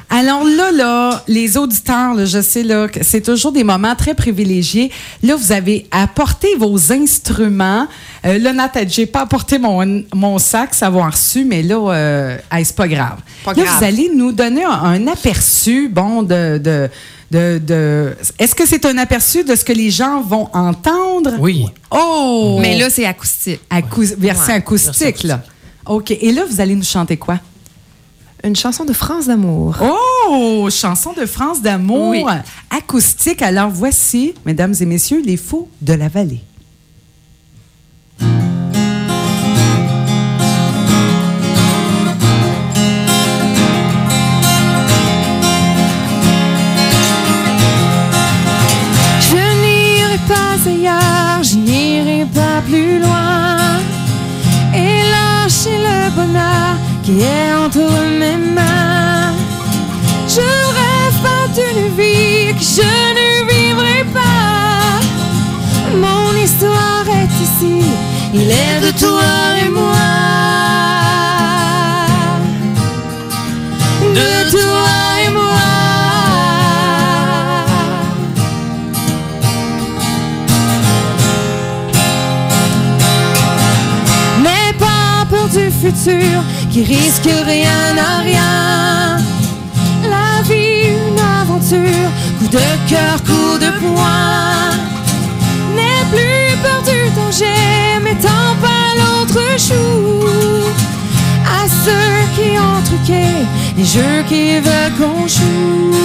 Alors 0.10 0.44
là, 0.44 0.72
là, 0.72 1.24
les 1.28 1.58
auditeurs, 1.58 2.14
là, 2.14 2.26
je 2.26 2.42
sais 2.42 2.62
là, 2.62 2.88
que 2.88 3.04
c'est 3.04 3.22
toujours 3.22 3.52
des 3.52 3.64
moments 3.64 3.96
très 3.96 4.14
privilégiés. 4.14 4.92
Là, 5.24 5.36
vous 5.36 5.52
avez 5.52 5.88
apporté 5.90 6.48
vos 6.60 6.92
instruments. 6.92 7.88
Euh, 8.26 8.38
là, 8.38 8.54
Nat, 8.54 8.72
j'ai 8.88 9.08
pas 9.08 9.22
apporté 9.22 9.58
mon, 9.58 10.04
mon 10.14 10.38
sac, 10.38 10.76
savoir 10.76 11.18
su, 11.18 11.44
mais 11.44 11.64
là, 11.64 11.78
euh, 11.78 12.38
hey, 12.52 12.64
c'est 12.64 12.76
pas 12.76 12.88
grave. 12.88 13.18
Pas 13.44 13.54
là, 13.54 13.64
grave. 13.64 13.78
vous 13.80 13.84
allez 13.84 14.12
nous 14.14 14.32
donner 14.32 14.64
un, 14.64 14.70
un 14.70 15.08
aperçu, 15.08 15.90
bon, 15.90 16.22
de. 16.22 16.60
de 16.60 16.88
de, 17.32 17.60
de- 17.60 18.16
Est-ce 18.38 18.54
que 18.54 18.66
c'est 18.68 18.86
un 18.86 18.98
aperçu 18.98 19.44
de 19.44 19.56
ce 19.56 19.64
que 19.64 19.74
les 19.74 19.90
gens 19.90 20.22
vont 20.22 20.50
entendre? 20.54 21.32
Oui. 21.40 21.66
Oh! 21.90 22.58
Mais 22.62 22.78
là, 22.78 22.90
c'est 22.90 23.06
acoustique. 23.06 23.62
Version 24.18 24.48
Ouais, 24.54 24.54
acoustique, 24.60 25.24
là. 25.24 25.42
OK. 25.86 26.12
Et 26.12 26.32
là, 26.32 26.44
vous 26.50 26.60
allez 26.62 26.76
nous 26.76 26.84
chanter 26.84 27.18
quoi? 27.18 27.40
Une 28.44 28.56
chanson 28.56 28.86
de 28.86 28.94
France 28.94 29.28
d'amour. 29.28 29.78
Oh! 29.82 30.68
Chanson 30.72 31.14
de 31.14 31.26
France 31.26 31.62
d'amour. 31.62 32.10
Oui. 32.10 32.24
Acoustique. 32.70 33.42
Alors, 33.42 33.70
voici, 33.70 34.34
mesdames 34.46 34.74
et 34.80 34.86
messieurs, 34.86 35.22
les 35.26 35.38
fous 35.38 35.68
de 35.82 35.94
la 35.94 36.08
vallée. 36.10 36.42
Loin. 52.72 53.80
Et 54.74 55.02
lâcher 55.14 55.78
le 55.78 56.10
bonheur 56.16 56.76
qui 57.04 57.22
est 57.22 57.54
entre 57.54 57.88
mes 58.20 58.38
mains. 58.38 59.34
Je 60.28 60.48
rêve 60.80 61.18
pas 61.22 61.48
d'une 61.56 61.88
vie 61.96 62.54
que 62.58 62.64
je 62.78 62.92
ne 63.18 63.30
vivrai 63.52 64.06
pas. 64.14 65.00
Mon 65.96 66.36
histoire 66.42 67.06
est 67.08 67.34
ici, 67.44 67.84
il 68.34 68.50
est 68.50 68.80
de 68.86 68.98
toi 68.98 69.51
qui 86.72 86.84
risque 86.84 87.30
rien 87.46 87.98
à 87.98 88.22
rien. 88.22 89.18
La 90.10 90.42
vie, 90.44 90.88
une 90.88 91.20
aventure, 91.20 92.10
coup 92.40 92.48
de 92.48 92.90
cœur, 92.90 93.22
coup 93.24 93.58
de 93.60 93.70
poing. 93.80 94.72
N'aie 95.76 96.06
plus 96.10 96.58
peur 96.64 96.82
du 96.84 97.10
danger, 97.16 98.00
mettant 98.04 98.56
pas 98.62 98.88
l'autre 99.00 99.42
chou. 99.58 100.28
À 101.46 101.68
ceux 101.68 102.20
qui 102.36 102.58
ont 102.58 102.82
truqué 102.86 103.26
les 103.78 103.86
jeux 103.86 104.24
qui 104.28 104.60
veulent 104.60 104.96
qu'on 104.98 105.28
joue. 105.28 105.96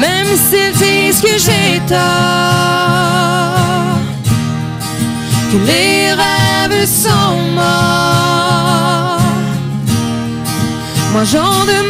Même 0.00 0.32
s'ils 0.48 0.72
disent 0.78 1.20
que 1.20 1.38
j'ai 1.38 1.80
tort, 1.86 3.55
que 5.50 5.56
les 5.58 6.12
rêves 6.12 6.86
sont 6.86 7.38
morts. 7.54 9.20
Moi 11.12 11.24
j'en 11.24 11.64
demande 11.64 11.85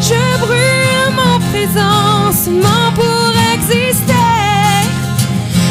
Je 0.00 0.38
brûle 0.38 1.14
mon 1.16 1.38
présent 1.50 2.32
seulement 2.32 2.92
pour 2.94 3.32
exister. 3.54 4.12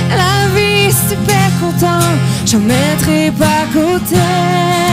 La 0.09 0.47
vie, 0.55 0.91
fais 1.27 1.51
content, 1.59 2.07
j'en 2.45 2.59
mettrai 2.59 3.31
pas 3.37 3.65
côté. 3.71 4.92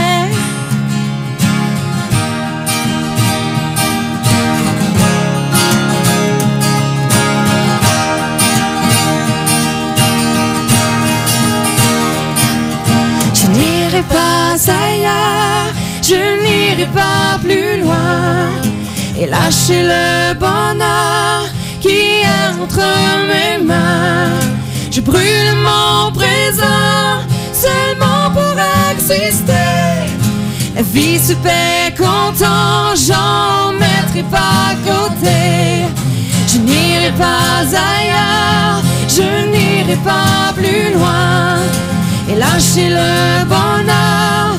Et 19.21 19.27
lâcher 19.27 19.83
le 19.83 20.33
bonheur 20.33 21.43
qui 21.79 22.23
est 22.23 22.47
entre 22.59 22.81
mes 23.29 23.63
mains. 23.63 24.39
Je 24.89 24.99
brûle 24.99 25.53
mon 25.69 26.11
présent 26.11 27.21
seulement 27.53 28.31
pour 28.33 28.55
exister. 28.91 29.53
La 30.75 30.81
vie 30.81 31.19
paie 31.43 31.93
content, 31.95 32.95
j'en 32.95 33.73
mettrai 33.73 34.23
pas 34.23 34.71
à 34.71 34.75
côté. 34.89 35.85
Je 36.47 36.57
n'irai 36.57 37.11
pas 37.11 37.61
ailleurs, 37.91 38.81
je 39.07 39.27
n'irai 39.51 39.97
pas 39.97 40.51
plus 40.55 40.93
loin 40.97 41.57
et 42.27 42.35
lâcher 42.35 42.89
le 42.89 43.45
bonheur 43.45 44.50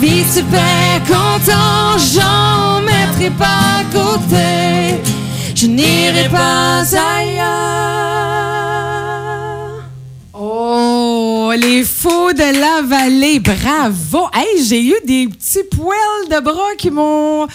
vie 0.00 0.24
fait 0.24 1.00
content, 1.06 1.96
j'en 1.98 2.82
mettrai 2.82 3.30
pas 3.30 3.80
à 3.80 3.84
côté. 3.92 5.00
Je 5.54 5.66
n'irai 5.66 6.28
pas 6.28 6.82
ailleurs. 6.82 7.46
Oh, 10.34 11.50
les 11.56 11.82
fous 11.84 12.32
de 12.32 12.60
la 12.60 12.82
vallée, 12.82 13.40
bravo! 13.40 14.28
Hey, 14.34 14.62
j'ai 14.64 14.82
eu 14.84 14.94
des 15.06 15.28
petits 15.28 15.64
poils 15.70 16.28
de 16.30 16.40
bras 16.40 16.74
qui 16.76 16.90
m'ont. 16.90 17.46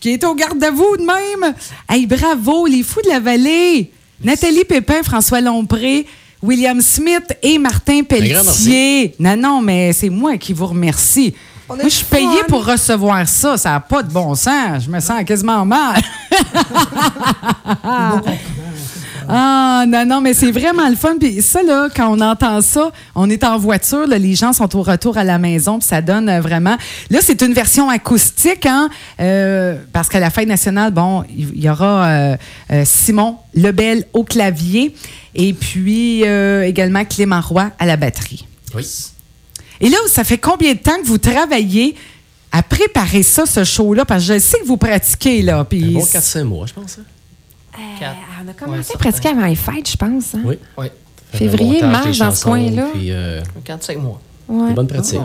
qui 0.00 0.10
est 0.10 0.24
au 0.24 0.34
garde 0.34 0.62
à 0.62 0.70
vous 0.70 0.96
de 0.98 1.04
même. 1.04 1.54
Hey, 1.88 2.06
bravo, 2.06 2.66
les 2.66 2.82
fous 2.82 3.00
de 3.02 3.08
la 3.08 3.20
vallée! 3.20 3.90
Nathalie 4.22 4.64
Pépin, 4.64 5.02
François 5.02 5.40
Lompré, 5.40 6.06
William 6.42 6.80
Smith 6.80 7.34
et 7.42 7.58
Martin 7.58 8.02
Pelletier. 8.02 9.14
Non, 9.18 9.36
non, 9.36 9.62
mais 9.62 9.92
c'est 9.92 10.10
moi 10.10 10.36
qui 10.36 10.52
vous 10.52 10.66
remercie. 10.66 11.34
Moi, 11.68 11.78
je 11.84 11.88
suis 11.88 12.04
payée 12.04 12.44
pour 12.48 12.66
recevoir 12.66 13.26
ça. 13.26 13.56
Ça 13.56 13.70
n'a 13.70 13.80
pas 13.80 14.02
de 14.02 14.12
bon 14.12 14.34
sens. 14.34 14.84
Je 14.84 14.90
me 14.90 15.00
sens 15.00 15.24
quasiment 15.24 15.64
mal. 15.64 16.00
Ah, 19.28 19.84
non, 19.86 20.04
non, 20.04 20.20
mais 20.20 20.34
c'est 20.34 20.50
vraiment 20.50 20.88
le 20.88 20.96
fun. 20.96 21.16
Puis 21.18 21.42
ça, 21.42 21.62
là, 21.62 21.88
quand 21.94 22.08
on 22.08 22.20
entend 22.20 22.60
ça, 22.60 22.90
on 23.14 23.30
est 23.30 23.44
en 23.44 23.58
voiture, 23.58 24.06
là, 24.06 24.18
les 24.18 24.34
gens 24.34 24.52
sont 24.52 24.76
au 24.76 24.82
retour 24.82 25.16
à 25.16 25.24
la 25.24 25.38
maison, 25.38 25.78
puis 25.78 25.88
ça 25.88 26.02
donne 26.02 26.28
euh, 26.28 26.40
vraiment. 26.40 26.76
Là, 27.10 27.18
c'est 27.22 27.40
une 27.42 27.52
version 27.52 27.88
acoustique, 27.88 28.66
hein, 28.66 28.90
euh, 29.20 29.76
parce 29.92 30.08
qu'à 30.08 30.20
la 30.20 30.30
fête 30.30 30.48
nationale, 30.48 30.92
bon, 30.92 31.24
il 31.34 31.62
y, 31.62 31.70
aura 31.70 32.04
euh, 32.04 32.36
euh, 32.72 32.82
Simon 32.84 33.36
Lebel 33.54 34.04
au 34.12 34.24
clavier 34.24 34.94
et 35.34 35.52
puis 35.52 36.24
euh, 36.24 36.66
également 36.66 37.04
Clément 37.04 37.40
Roy 37.40 37.70
à 37.78 37.86
la 37.86 37.96
batterie. 37.96 38.46
Oui. 38.74 38.86
Et 39.82 39.88
là, 39.90 39.98
ça 40.08 40.24
fait 40.24 40.38
combien 40.38 40.72
de 40.72 40.78
temps 40.78 40.96
que 41.02 41.06
vous 41.06 41.18
travaillez 41.18 41.94
à 42.52 42.62
préparer 42.62 43.22
ça, 43.22 43.44
ce 43.46 43.64
show-là? 43.64 44.04
Parce 44.04 44.26
que 44.26 44.34
je 44.34 44.38
sais 44.38 44.58
que 44.60 44.66
vous 44.66 44.76
pratiquez, 44.78 45.42
là. 45.42 45.58
Un 45.58 45.64
Puis 45.64 45.92
bon 45.92 46.00
4-5 46.04 46.44
mois, 46.44 46.66
je 46.66 46.72
pense. 46.72 46.98
hein? 46.98 47.04
Quatre. 47.98 48.16
on 48.38 48.42
a 48.44 48.46
Ouais, 48.48 48.54
commencé 48.54 48.80
à 48.80 48.82
certain. 48.84 48.98
pratiquer 48.98 49.28
avant 49.30 49.46
les 49.46 49.54
fêtes, 49.56 49.90
je 49.90 49.96
pense. 49.96 50.34
hein? 50.34 50.40
Oui. 50.44 50.58
Oui, 50.78 50.86
Février, 51.32 51.82
mars, 51.82 52.18
dans 52.18 52.30
ce 52.34 52.44
coin-là. 52.44 52.88
Puis, 52.94 53.10
euh, 53.10 53.42
4-5 53.64 53.98
mois. 53.98 54.20
Ouais. 54.48 54.68
des 54.68 54.74
bonnes 54.74 54.86
pratiques. 54.86 55.18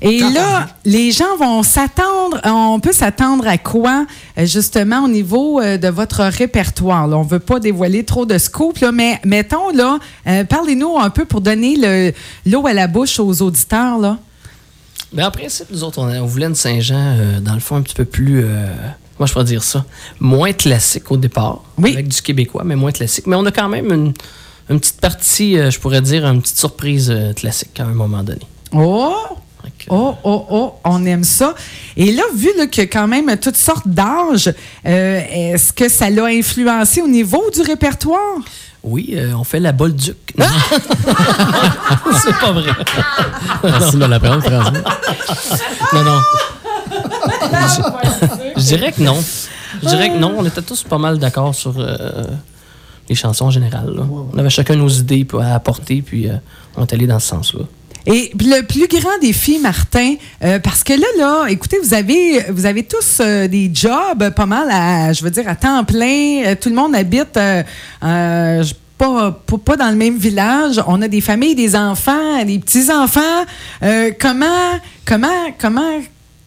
Et 0.00 0.20
là, 0.20 0.68
les 0.84 1.10
gens 1.10 1.36
vont 1.38 1.62
s'attendre, 1.64 2.40
on 2.44 2.78
peut 2.78 2.92
s'attendre 2.92 3.46
à 3.48 3.58
quoi, 3.58 4.06
euh, 4.38 4.46
justement, 4.46 5.04
au 5.04 5.08
niveau 5.08 5.60
euh, 5.60 5.76
de 5.76 5.88
votre 5.88 6.22
répertoire? 6.22 7.08
là? 7.08 7.16
On 7.18 7.24
ne 7.24 7.28
veut 7.28 7.40
pas 7.40 7.58
dévoiler 7.58 8.04
trop 8.04 8.24
de 8.24 8.38
scoop, 8.38 8.78
là, 8.78 8.92
mais 8.92 9.20
mettons, 9.24 9.70
là, 9.70 9.98
euh, 10.28 10.44
parlez-nous 10.44 10.96
un 10.98 11.10
peu 11.10 11.24
pour 11.24 11.40
donner 11.40 11.74
le- 11.76 12.12
l'eau 12.46 12.66
à 12.66 12.72
la 12.74 12.86
bouche 12.86 13.18
aux 13.18 13.42
auditeurs. 13.42 13.98
Là. 13.98 14.18
Ben, 15.12 15.26
en 15.26 15.30
principe, 15.32 15.66
nous 15.72 15.82
autres, 15.82 15.98
on, 16.00 16.08
on 16.08 16.26
voulait 16.26 16.46
une 16.46 16.54
Saint-Jean, 16.54 16.94
euh, 17.18 17.40
dans 17.40 17.54
le 17.54 17.60
fond, 17.60 17.74
un 17.76 17.82
petit 17.82 17.94
peu 17.96 18.04
plus. 18.04 18.44
euh, 18.44 18.66
moi, 19.18 19.26
je 19.26 19.32
pourrais 19.32 19.44
dire 19.46 19.64
ça? 19.64 19.84
Moins 20.20 20.52
classique 20.52 21.10
au 21.10 21.16
départ. 21.16 21.62
Oui. 21.76 21.92
Avec 21.94 22.06
du 22.06 22.22
québécois, 22.22 22.62
mais 22.64 22.76
moins 22.76 22.92
classique. 22.92 23.26
Mais 23.26 23.34
on 23.34 23.44
a 23.46 23.50
quand 23.50 23.68
même 23.68 23.92
une, 23.92 24.12
une 24.70 24.78
petite 24.78 25.00
partie, 25.00 25.58
euh, 25.58 25.72
je 25.72 25.80
pourrais 25.80 26.02
dire, 26.02 26.24
une 26.24 26.40
petite 26.40 26.58
surprise 26.58 27.10
euh, 27.10 27.32
classique 27.32 27.80
à 27.80 27.84
un 27.84 27.94
moment 27.94 28.22
donné. 28.22 28.42
Oh! 28.72 29.12
Que, 29.78 29.84
Oh, 29.90 30.14
oh, 30.24 30.46
oh, 30.50 30.74
on 30.84 31.04
aime 31.06 31.24
ça. 31.24 31.54
Et 31.96 32.12
là, 32.12 32.22
vu 32.34 32.48
là, 32.56 32.66
qu'il 32.66 32.82
y 32.82 32.86
a 32.86 32.88
quand 32.90 33.06
même 33.08 33.36
toutes 33.38 33.56
sortes 33.56 33.86
d'âges, 33.88 34.52
euh, 34.86 35.20
est-ce 35.30 35.72
que 35.72 35.88
ça 35.88 36.10
l'a 36.10 36.24
influencé 36.26 37.00
au 37.00 37.08
niveau 37.08 37.42
du 37.54 37.62
répertoire? 37.62 38.38
Oui, 38.84 39.14
euh, 39.16 39.32
on 39.36 39.44
fait 39.44 39.58
la 39.60 39.72
Bolduc. 39.72 40.16
Non. 40.38 40.46
C'est 42.22 42.38
pas 42.38 42.52
vrai. 42.52 42.70
Merci 43.64 43.92
de 43.92 43.96
me 43.98 44.06
l'apprendre, 44.06 44.42
François. 44.42 44.72
Non, 45.92 46.02
non. 46.04 46.20
Je, 47.40 48.60
je 48.60 48.64
dirais 48.66 48.92
que 48.92 49.02
non. 49.02 49.20
Je 49.82 49.88
dirais 49.88 50.10
que 50.10 50.16
non. 50.16 50.34
On 50.38 50.44
était 50.44 50.62
tous 50.62 50.82
pas 50.84 50.98
mal 50.98 51.18
d'accord 51.18 51.54
sur 51.54 51.74
euh, 51.78 52.24
les 53.08 53.14
chansons 53.16 53.46
en 53.46 53.50
général. 53.50 53.92
là. 53.94 54.02
On 54.32 54.38
avait 54.38 54.48
chacun 54.50 54.76
nos 54.76 54.88
idées 54.88 55.26
à 55.40 55.54
apporter, 55.54 56.00
puis 56.02 56.28
euh, 56.28 56.34
on 56.76 56.82
est 56.84 56.92
allé 56.92 57.06
dans 57.06 57.18
ce 57.18 57.28
sens-là. 57.28 57.64
Et 58.10 58.32
puis 58.36 58.48
le 58.48 58.62
plus 58.66 58.88
grand 58.88 59.18
défi, 59.20 59.58
Martin, 59.58 60.14
euh, 60.42 60.58
parce 60.58 60.82
que 60.82 60.94
là, 60.94 61.06
là, 61.18 61.46
écoutez, 61.50 61.76
vous 61.82 61.92
avez, 61.94 62.40
vous 62.50 62.64
avez 62.66 62.82
tous 62.82 63.18
euh, 63.20 63.46
des 63.48 63.70
jobs 63.72 64.30
pas 64.34 64.46
mal 64.46 64.68
à, 64.70 65.12
je 65.12 65.22
veux 65.22 65.30
dire, 65.30 65.46
à 65.48 65.54
temps 65.54 65.84
plein. 65.84 66.42
Euh, 66.46 66.54
tout 66.60 66.70
le 66.70 66.74
monde 66.74 66.94
habite 66.94 67.36
je- 68.02 68.72
pas, 68.96 69.30
pas, 69.46 69.58
pas 69.58 69.76
dans 69.76 69.90
le 69.90 69.96
même 69.96 70.16
village. 70.16 70.82
On 70.88 71.00
a 71.02 71.06
des 71.08 71.20
familles, 71.20 71.54
des 71.54 71.76
enfants, 71.76 72.44
des 72.44 72.58
petits-enfants. 72.58 73.44
Euh, 73.84 74.10
comment, 74.18 74.46
comment, 75.04 75.28
comment, 75.60 76.00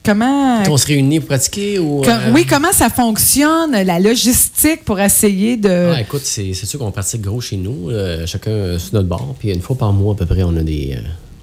comment... 0.03 0.63
On 0.69 0.75
se 0.77 0.87
réunit 0.87 1.19
pour 1.19 1.29
pratiquer 1.29 1.79
ou. 1.79 2.01
Com- 2.01 2.09
euh, 2.11 2.31
Oui, 2.33 2.45
comment 2.45 2.73
ça 2.73 2.89
fonctionne, 2.89 3.71
la 3.71 3.99
logistique 3.99 4.83
pour 4.83 4.99
essayer 4.99 5.55
de... 5.55 5.93
Ah, 5.95 6.01
écoute, 6.01 6.23
c'est 6.25 6.53
sûr 6.53 6.77
qu'on 6.79 6.91
pratique 6.91 7.21
gros 7.21 7.39
chez 7.39 7.55
nous, 7.55 7.89
euh, 7.89 8.25
chacun 8.25 8.77
sur 8.79 8.95
notre 8.95 9.07
bord. 9.07 9.35
Puis 9.39 9.49
une 9.53 9.61
fois 9.61 9.77
par 9.77 9.93
mois, 9.93 10.13
à 10.13 10.17
peu 10.17 10.25
près, 10.25 10.43
on 10.43 10.57
a 10.57 10.63
des. 10.63 10.97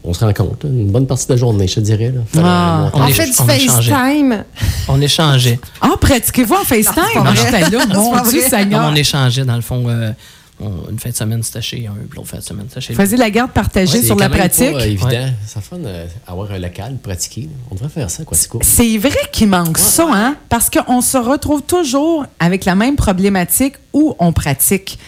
On 0.08 0.14
se 0.14 0.24
rencontre. 0.24 0.66
là, 0.66 0.72
Une 0.72 0.90
bonne 0.90 1.06
partie 1.06 1.26
de 1.26 1.32
la 1.32 1.36
journée, 1.38 1.68
je 1.68 1.74
te 1.76 1.80
dirais. 1.80 2.12
Là, 2.34 2.40
Ah. 2.42 2.90
On 2.94 3.06
fait 3.08 3.26
du 3.26 3.32
on 3.38 3.48
a 3.48 3.58
changé. 3.58 3.90
FaceTime. 3.92 4.44
On 4.88 5.00
échangeait. 5.00 5.60
Ah, 5.80 5.90
pratiquez-vous 6.00 6.54
en 6.54 6.64
FaceTime? 6.64 6.94
pas 7.14 7.24
Ah, 7.26 7.34
j'étais 7.34 7.70
là, 7.76 7.86
mon 7.94 8.22
Dieu. 8.22 8.40
Seigneur. 8.48 8.82
Non, 8.82 8.88
on 8.88 8.94
échangeait, 8.94 9.44
dans 9.44 9.56
le 9.56 9.62
fond. 9.62 9.84
euh, 9.88 10.12
on- 10.60 10.90
une 10.90 10.98
fin 10.98 11.10
de 11.10 11.14
semaine, 11.14 11.42
c'était 11.42 11.60
chez 11.62 11.86
un, 11.86 11.92
puis 12.08 12.16
l'autre 12.16 12.28
fin 12.30 12.38
de 12.38 12.42
semaine, 12.42 12.66
c'était 12.68 12.80
chez 12.80 12.92
l'autre. 12.92 13.02
Faisez 13.04 13.16
la 13.16 13.30
garde 13.30 13.50
partagée 13.52 13.98
Ouais, 13.98 14.04
sur 14.04 14.16
c'est 14.16 14.20
la 14.22 14.28
pratique. 14.28 14.72
Pas, 14.72 14.78
euh, 14.80 14.86
évident. 14.86 15.08
Ouais. 15.08 15.32
Ça 15.46 15.60
fun 15.60 15.76
euh, 15.84 16.06
avoir 16.26 16.50
un 16.50 16.58
local, 16.58 16.96
pratiquer. 17.02 17.48
On 17.70 17.74
devrait 17.76 17.88
faire 17.90 18.10
ça, 18.10 18.24
quoi, 18.24 18.36
c'est. 18.36 18.48
C'est 18.62 18.98
vrai 18.98 19.18
qu'il 19.30 19.48
manque 19.48 19.78
ça, 19.78 20.06
hein? 20.10 20.36
Parce 20.48 20.68
qu'on 20.70 21.00
se 21.00 21.16
retrouve 21.18 21.62
toujours 21.62 22.24
avec 22.40 22.64
la 22.64 22.74
même 22.74 22.96
problématique 22.96 23.74
où 23.92 24.14
on 24.18 24.32
pratique. 24.32 24.98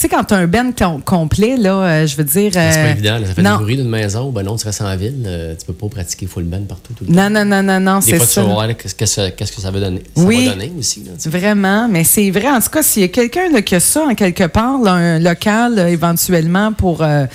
Tu 0.00 0.08
sais, 0.08 0.16
quand 0.16 0.24
tu 0.24 0.32
as 0.32 0.38
un 0.38 0.46
ben 0.46 0.72
com- 0.72 1.02
complet, 1.04 1.58
là, 1.58 1.74
euh, 1.74 2.06
je 2.06 2.16
veux 2.16 2.24
dire. 2.24 2.50
C'est 2.54 2.58
pas 2.58 2.74
euh, 2.86 2.92
évident. 2.92 3.18
là, 3.18 3.26
ça 3.26 3.34
fait 3.34 3.42
non. 3.42 3.58
du 3.58 3.64
bruit 3.64 3.76
d'une 3.76 3.90
maison. 3.90 4.30
Ben 4.30 4.42
non, 4.42 4.56
tu 4.56 4.64
restes 4.64 4.80
en 4.80 4.96
ville. 4.96 5.24
euh, 5.26 5.54
tu 5.58 5.66
peux 5.66 5.74
pas 5.74 5.88
pratiquer 5.88 6.24
full 6.24 6.44
band 6.44 6.62
partout 6.66 6.94
tout 6.94 7.04
le 7.06 7.14
temps. 7.14 7.28
Non, 7.28 7.28
non, 7.28 7.44
non, 7.44 7.62
non, 7.62 7.78
non, 7.78 7.98
Des 7.98 8.06
c'est 8.12 8.16
fois, 8.16 8.26
tu 8.26 8.32
ça. 8.32 8.42
vas 8.44 8.48
voir 8.48 8.76
qu'est-ce 8.78 8.94
que 8.94 9.04
ça, 9.04 9.30
que 9.30 9.44
ça 9.44 9.70
va 9.70 9.78
donner. 9.78 10.02
Ça 10.16 10.22
Oui. 10.24 10.46
va 10.46 10.52
donner 10.52 10.72
aussi. 10.78 11.00
Là, 11.00 11.10
tu 11.22 11.24
sais. 11.24 11.28
Vraiment, 11.28 11.86
mais 11.86 12.04
c'est 12.04 12.30
vrai. 12.30 12.48
En 12.48 12.60
tout 12.62 12.70
cas, 12.70 12.82
s'il 12.82 13.02
y 13.02 13.04
a 13.04 13.08
quelqu'un 13.08 13.60
qui 13.60 13.74
a 13.74 13.80
ça 13.80 14.04
en 14.04 14.14
quelque 14.14 14.44
part, 14.46 14.80
là, 14.80 14.92
un 14.94 15.18
local 15.18 15.78
euh, 15.78 15.88
éventuellement 15.88 16.72
pour, 16.72 17.02
euh, 17.02 17.26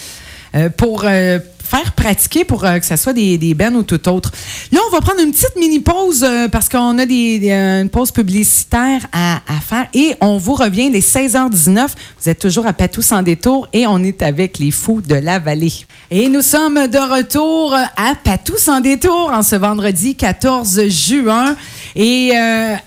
pour 0.75 1.03
euh, 1.05 1.37
faire 1.65 1.93
pratiquer 1.93 2.45
pour 2.45 2.63
euh, 2.63 2.79
que 2.79 2.85
ça 2.85 2.95
soit 2.95 3.13
des, 3.13 3.37
des 3.37 3.53
bennes 3.53 3.75
ou 3.75 3.83
tout 3.83 4.07
autre. 4.07 4.31
Là, 4.71 4.79
on 4.87 4.91
va 4.91 5.01
prendre 5.01 5.19
une 5.19 5.31
petite 5.31 5.55
mini-pause 5.57 6.23
euh, 6.23 6.47
parce 6.47 6.69
qu'on 6.69 6.97
a 6.99 7.05
des, 7.05 7.39
euh, 7.49 7.81
une 7.81 7.89
pause 7.89 8.11
publicitaire 8.11 9.01
à, 9.11 9.39
faire 9.67 9.87
et 9.93 10.15
on 10.21 10.37
vous 10.37 10.53
revient 10.53 10.89
les 10.89 11.01
16h19. 11.01 11.87
Vous 12.21 12.29
êtes 12.29 12.39
toujours 12.39 12.67
à 12.67 12.73
Patou 12.73 13.01
sans 13.01 13.23
détour 13.23 13.67
et 13.73 13.87
on 13.87 14.03
est 14.03 14.21
avec 14.21 14.59
les 14.59 14.71
fous 14.71 15.01
de 15.01 15.15
la 15.15 15.39
vallée. 15.39 15.73
Et 16.11 16.29
nous 16.29 16.43
sommes 16.43 16.87
de 16.87 16.97
retour 16.97 17.73
à 17.73 18.13
Patou 18.23 18.53
sans 18.57 18.79
détour 18.79 19.31
en 19.33 19.41
ce 19.41 19.55
vendredi 19.55 20.15
14 20.15 20.87
juin. 20.87 21.55
Et 21.95 22.29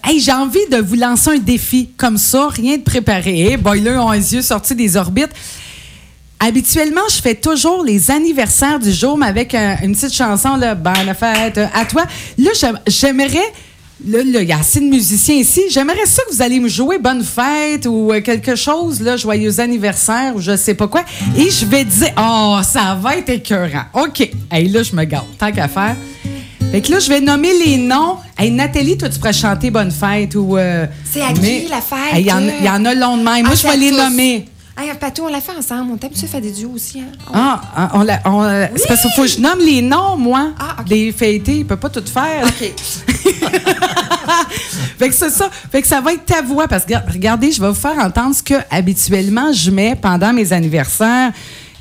hey, 0.05 0.21
j'ai 0.21 0.33
envie 0.33 0.67
de 0.71 0.77
vous 0.77 0.95
lancer 0.95 1.31
un 1.31 1.39
défi 1.39 1.91
comme 1.97 2.19
ça, 2.19 2.49
rien 2.49 2.77
de 2.77 2.83
préparé. 2.83 3.41
Hey, 3.41 3.57
boy, 3.57 3.81
là, 3.81 4.05
ont 4.05 4.13
les 4.13 4.35
yeux 4.35 4.43
sortis 4.43 4.77
des 4.77 4.97
orbites. 4.97 5.33
Habituellement, 6.41 7.01
je 7.11 7.21
fais 7.21 7.35
toujours 7.35 7.83
les 7.85 8.11
anniversaires 8.13 8.79
du 8.79 8.93
jour, 8.93 9.19
mais 9.19 9.27
avec 9.27 9.55
euh, 9.55 9.75
une 9.83 9.93
petite 9.95 10.15
chanson, 10.15 10.57
là, 10.57 10.75
bonne 10.77 11.13
fête 11.19 11.59
à 11.59 11.85
toi. 11.85 12.05
Là, 12.39 12.51
j'aim- 12.59 12.79
j'aimerais, 12.87 13.53
là, 14.07 14.21
il 14.23 14.49
y 14.49 14.53
a 14.53 14.59
assez 14.59 14.79
de 14.79 14.85
musiciens 14.87 15.35
ici, 15.35 15.63
j'aimerais 15.69 16.07
ça 16.07 16.23
que 16.29 16.33
vous 16.35 16.41
allez 16.41 16.61
me 16.61 16.69
jouer 16.69 16.99
bonne 16.99 17.25
fête 17.25 17.87
ou 17.87 18.13
euh, 18.13 18.21
quelque 18.21 18.55
chose, 18.55 19.01
là, 19.01 19.17
joyeux 19.17 19.59
anniversaire 19.59 20.37
ou 20.37 20.41
je 20.41 20.57
sais 20.57 20.75
pas 20.75 20.87
quoi. 20.87 21.03
Et 21.37 21.51
je 21.51 21.65
vais 21.67 21.85
dire, 21.85 22.13
oh, 22.17 22.59
ça 22.63 22.97
va 23.01 23.17
être 23.17 23.31
écœurant. 23.31 23.87
OK. 23.95 24.31
Hey, 24.53 24.69
là, 24.69 24.85
je 24.85 24.95
me 24.95 25.03
garde, 25.05 25.27
tant 25.39 25.51
qu'à 25.51 25.67
faire. 25.67 25.97
Fait 26.71 26.83
que 26.83 26.93
là, 26.93 26.99
je 27.01 27.09
vais 27.09 27.21
nommer 27.21 27.53
les 27.67 27.79
noms. 27.79 28.17
Hey, 28.39 28.53
Nathalie, 28.53 28.97
toi, 28.97 29.09
tu 29.09 29.19
pourrais 29.19 29.33
chanter 29.33 29.71
Bonne 29.71 29.91
fête 29.91 30.37
ou. 30.37 30.57
euh, 30.57 30.87
C'est 31.11 31.23
à 31.23 31.33
qui, 31.33 31.67
la 31.69 31.81
fête? 31.81 32.13
Hey, 32.15 32.21
Il 32.23 32.27
y, 32.29 32.33
en 32.33 32.47
a- 32.47 32.53
il 32.61 32.65
y 32.65 32.69
en 32.69 32.85
a 32.85 32.95
long 32.95 33.17
de 33.17 33.23
même. 33.25 33.45
Moi, 33.47 33.55
Ah, 33.55 33.55
je 33.57 33.67
vais 33.67 33.77
les 33.77 33.91
tous. 33.91 33.97
nommer. 33.97 34.45
Hey, 34.81 34.91
Patou, 34.99 35.25
on 35.25 35.29
l'a 35.29 35.41
fait 35.41 35.53
ensemble. 35.59 35.91
On 35.93 35.97
t'a 35.97 36.07
habitué 36.07 36.27
à 36.27 36.31
faire 36.31 36.41
des 36.41 36.53
duos 36.53 36.71
aussi. 36.75 37.01
Hein? 37.01 37.07
On- 37.29 37.33
Ah, 37.35 37.61
ah, 37.77 37.91
on 37.95 38.03
l'a- 38.03 38.21
on, 38.27 38.43
euh, 38.45 38.67
C'est 38.77 38.87
parce 38.87 39.01
qu'il 39.03 39.11
faut 39.11 39.23
que 39.23 39.29
je 39.29 39.41
nomme 39.41 39.59
les 39.59 39.83
noms, 39.83 40.17
moi. 40.17 40.53
Ah. 40.59 40.77
Les 40.89 41.11
fêtés, 41.11 41.57
il 41.59 41.67
peut 41.67 41.77
pas 41.77 41.89
tout 41.91 42.05
faire. 42.07 42.45
OK. 42.45 42.73
fait 44.99 45.09
que 45.09 45.15
c'est 45.15 45.31
ça. 45.31 45.51
Fait 45.73 45.83
que 45.83 45.89
ça 45.89 46.01
va 46.01 46.13
être 46.13 46.25
ta 46.25 46.43
voix. 46.43 46.69
Parce 46.69 46.85
que 46.85 46.95
regardez, 47.13 47.51
je 47.51 47.61
vais 47.61 47.69
vous 47.69 47.75
faire 47.75 47.99
entendre 47.99 48.35
ce 48.37 48.43
que 48.43 48.55
habituellement 48.71 49.53
je 49.53 49.71
mets 49.73 49.97
pendant 49.97 50.33
mes 50.33 50.53
anniversaires 50.53 51.33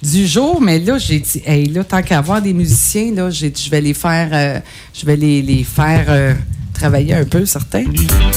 du 0.02 0.26
jour. 0.26 0.60
Mais 0.60 0.80
là, 0.80 0.98
j'ai 0.98 1.20
dit, 1.20 1.42
hey, 1.46 1.68
là, 1.68 1.84
tant 1.84 2.02
qu'à 2.02 2.18
avoir 2.18 2.42
des 2.42 2.54
musiciens, 2.54 3.12
là, 3.14 3.30
j'ai 3.30 3.54
je 3.56 3.70
vais 3.70 3.82
les 3.82 3.94
faire, 3.94 4.30
euh, 4.32 4.60
je 4.94 5.06
vais 5.06 5.16
les, 5.16 5.42
les 5.44 5.64
faire 5.64 6.06
euh, 6.10 6.34
travailler 6.78 7.14
un 7.16 7.26
peu, 7.26 7.46
certains. 7.46 7.86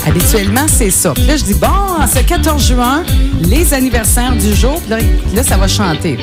Habituellement, 0.07 0.67
c'est 0.67 0.91
ça. 0.91 1.13
Puis 1.15 1.25
là, 1.27 1.37
je 1.37 1.45
dis, 1.45 1.55
bon, 1.55 2.07
ce 2.13 2.21
14 2.21 2.67
juin, 2.69 3.03
les 3.43 3.73
anniversaires 3.75 4.35
du 4.35 4.55
jour. 4.55 4.81
Puis 4.81 4.91
là, 4.91 4.99
là, 5.35 5.43
ça 5.43 5.57
va 5.57 5.69
chanter. 5.69 6.17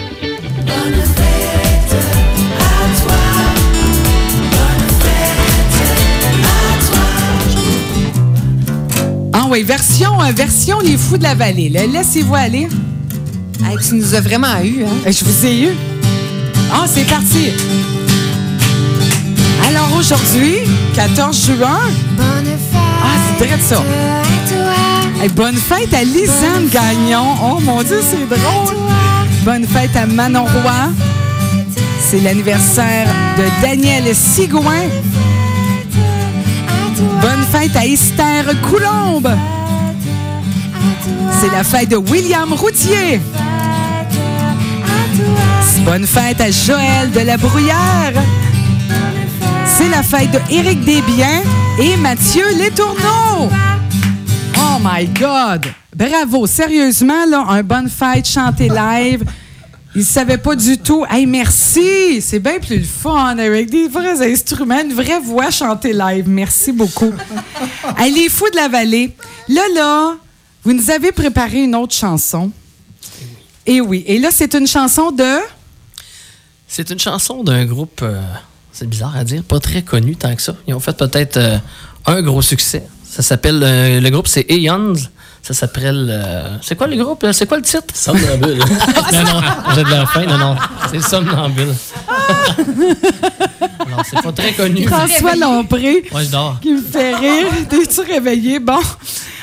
Ah 9.34 9.46
oui, 9.50 9.64
version, 9.64 10.22
euh, 10.22 10.32
version 10.34 10.80
Les 10.80 10.98
Fous 10.98 11.18
de 11.18 11.24
la 11.24 11.36
Vallée. 11.36 11.70
là. 11.70 11.86
Laissez-vous 11.86 12.36
aller. 12.36 12.68
Hey, 13.64 13.78
tu 13.88 13.96
nous 13.96 14.16
as 14.16 14.22
vraiment 14.22 14.60
eu. 14.64 14.84
Hein? 14.84 15.12
Je 15.12 15.24
vous 15.26 15.46
ai 15.46 15.62
eu. 15.64 15.70
Ah, 16.72 16.86
c'est 16.88 17.06
parti. 17.08 17.52
Alors 19.68 19.98
aujourd'hui, 19.98 20.60
14 20.96 21.46
juin, 21.46 21.80
Bonne 22.16 22.46
fête. 22.46 22.80
Ah, 23.04 23.18
c'est 23.38 23.46
vrai 23.46 23.58
de 23.58 23.62
ça. 23.62 23.84
Bonne 25.36 25.58
fête 25.58 25.94
à 25.94 26.04
Lisanne 26.04 26.70
Gagnon. 26.72 27.36
Oh 27.44 27.60
mon 27.60 27.84
Dieu, 27.84 28.00
c'est 28.02 28.26
drôle. 28.30 28.76
Bonne 29.44 29.68
fête 29.68 29.94
à 29.98 30.06
Manon 30.06 30.46
Roy. 30.46 30.90
C'est 32.00 32.22
l'anniversaire 32.22 33.08
de 33.38 33.44
Daniel 33.62 34.16
Sigouin. 34.16 34.88
Bonne 37.22 37.44
fête 37.52 37.76
à 37.76 37.86
Esther 37.86 38.46
Coulombe. 38.62 39.30
C'est 41.42 41.52
la 41.52 41.66
fête 41.66 41.90
de 41.90 41.98
William 41.98 42.54
Routier. 42.54 43.20
Bonne 45.80 46.08
fête 46.08 46.40
à 46.40 46.52
Joël 46.52 47.12
de 47.12 47.20
la 47.20 47.36
Brouillère. 47.36 48.14
C'est 49.78 49.90
la 49.90 50.02
fête 50.02 50.32
de 50.32 50.40
Éric 50.52 50.84
Desbiens 50.84 51.44
et 51.80 51.96
Mathieu 51.98 52.44
Letourneau. 52.58 53.48
Oh 54.58 54.78
my 54.82 55.06
God! 55.06 55.68
Bravo! 55.96 56.48
Sérieusement, 56.48 57.26
là, 57.28 57.46
un 57.50 57.62
bonne 57.62 57.88
fête 57.88 58.28
chanté 58.28 58.70
live. 58.70 59.24
Ils 59.94 60.00
ne 60.00 60.04
savaient 60.04 60.40
pas 60.40 60.56
du 60.56 60.80
tout. 60.80 61.06
Hey, 61.08 61.28
merci! 61.28 62.22
C'est 62.22 62.40
bien 62.40 62.60
plus 62.60 62.78
le 62.78 62.84
fun 62.84 63.38
avec 63.38 63.70
des 63.70 63.88
vrais 63.88 64.20
instruments, 64.32 64.82
une 64.82 64.94
vraie 64.94 65.20
voix 65.20 65.52
chantée 65.52 65.94
live. 65.94 66.28
Merci 66.28 66.72
beaucoup. 66.72 67.14
hey, 68.00 68.12
les 68.12 68.30
fous 68.30 68.50
de 68.50 68.56
la 68.56 68.70
vallée. 68.70 69.16
Là, 69.48 69.62
là, 69.76 70.16
vous 70.64 70.74
nous 70.74 70.90
avez 70.90 71.12
préparé 71.12 71.64
une 71.64 71.76
autre 71.76 71.94
chanson. 71.94 72.52
Et 73.68 73.80
oui. 73.80 74.04
Et 74.08 74.18
là, 74.18 74.30
c'est 74.32 74.56
une 74.56 74.66
chanson 74.66 75.12
de? 75.12 75.38
C'est 76.68 76.90
une 76.90 77.00
chanson 77.00 77.44
d'un 77.44 77.66
groupe, 77.66 78.02
euh, 78.02 78.22
c'est 78.78 78.88
bizarre 78.88 79.18
à 79.18 79.24
dire, 79.24 79.42
pas 79.42 79.60
très 79.60 79.82
connu 79.82 80.16
tant 80.16 80.36
que 80.36 80.42
ça. 80.42 80.56
Ils 80.68 80.74
ont 80.76 80.80
fait 80.80 80.96
peut-être 80.96 81.38
euh, 81.38 81.58
un 82.06 82.22
gros 82.22 82.44
succès. 82.44 82.84
Ça 83.04 83.24
s'appelle, 83.24 83.62
euh, 83.64 84.00
le 84.00 84.10
groupe 84.12 84.28
c'est 84.28 84.46
Aeons. 84.52 84.94
Ça 85.48 85.54
s'appelle, 85.54 86.10
euh, 86.12 86.58
c'est 86.62 86.76
quoi 86.76 86.88
le 86.88 87.02
groupe? 87.02 87.26
C'est 87.32 87.48
quoi 87.48 87.56
le 87.56 87.64
titre? 87.64 87.86
Somnambule. 87.94 88.58
non, 89.14 89.24
non, 89.24 89.42
j'ai 89.76 89.84
de 89.86 89.90
la 89.90 90.06
faim, 90.06 90.26
non, 90.28 90.38
non. 90.38 90.56
C'est 90.92 91.02
Somnambule. 91.02 91.74
non, 92.68 93.98
c'est 94.04 94.22
pas 94.22 94.32
très 94.34 94.52
connu. 94.52 94.86
François 94.86 95.36
Lompré, 95.38 96.04
Moi, 96.12 96.24
je 96.24 96.30
dors. 96.32 96.60
qui 96.60 96.74
me 96.74 96.82
fait 96.82 97.16
rire. 97.16 97.48
T'es-tu 97.70 98.02
réveillé? 98.02 98.60
Bon. 98.60 98.80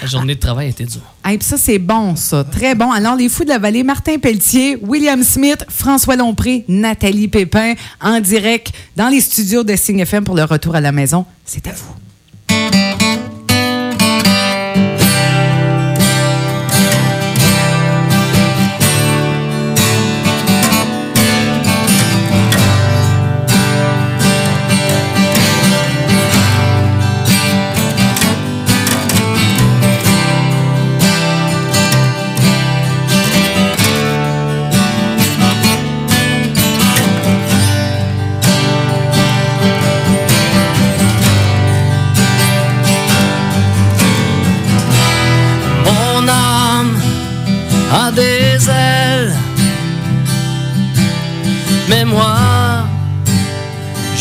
La 0.02 0.06
journée 0.06 0.34
de 0.34 0.40
travail 0.40 0.68
était 0.68 0.84
dure. 0.84 1.00
Hey, 1.24 1.38
puis 1.38 1.48
ça, 1.48 1.56
c'est 1.56 1.78
bon, 1.78 2.16
ça. 2.16 2.44
Très 2.44 2.74
bon. 2.74 2.92
Alors, 2.92 3.16
les 3.16 3.30
fous 3.30 3.44
de 3.44 3.48
la 3.48 3.58
vallée, 3.58 3.82
Martin 3.82 4.18
Pelletier, 4.18 4.76
William 4.82 5.22
Smith, 5.22 5.64
François 5.70 6.16
Lompré, 6.16 6.66
Nathalie 6.68 7.28
Pépin, 7.28 7.72
en 8.02 8.20
direct 8.20 8.72
dans 8.94 9.08
les 9.08 9.22
studios 9.22 9.64
de 9.64 9.74
Signe 9.74 10.00
FM 10.00 10.24
pour 10.24 10.34
le 10.36 10.44
retour 10.44 10.74
à 10.74 10.82
la 10.82 10.92
maison. 10.92 11.24
C'est 11.46 11.66
à 11.66 11.72
vous. 11.72 11.94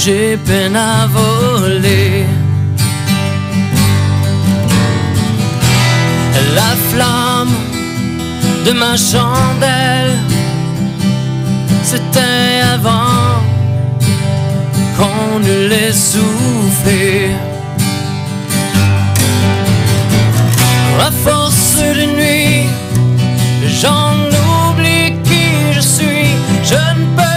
J'ai 0.06 0.36
peine 0.36 0.76
à 0.76 1.08
voler. 1.08 2.26
La 6.56 6.72
flamme 6.90 7.56
de 8.66 8.72
ma 8.72 8.98
chandelle, 8.98 10.18
c'était 11.84 12.62
avant 12.74 13.42
qu'on 14.98 15.40
ne 15.40 15.68
l'ait 15.70 15.94
soufflé. 15.94 17.32
À 21.00 21.12
force 21.12 21.78
de 21.78 22.06
nuit, 22.18 22.68
j'en 23.82 24.16
oublie 24.48 25.14
qui 25.24 25.74
je 25.74 25.82
suis. 25.82 26.30
Je 26.64 26.82
ne 27.00 27.06
peux 27.16 27.33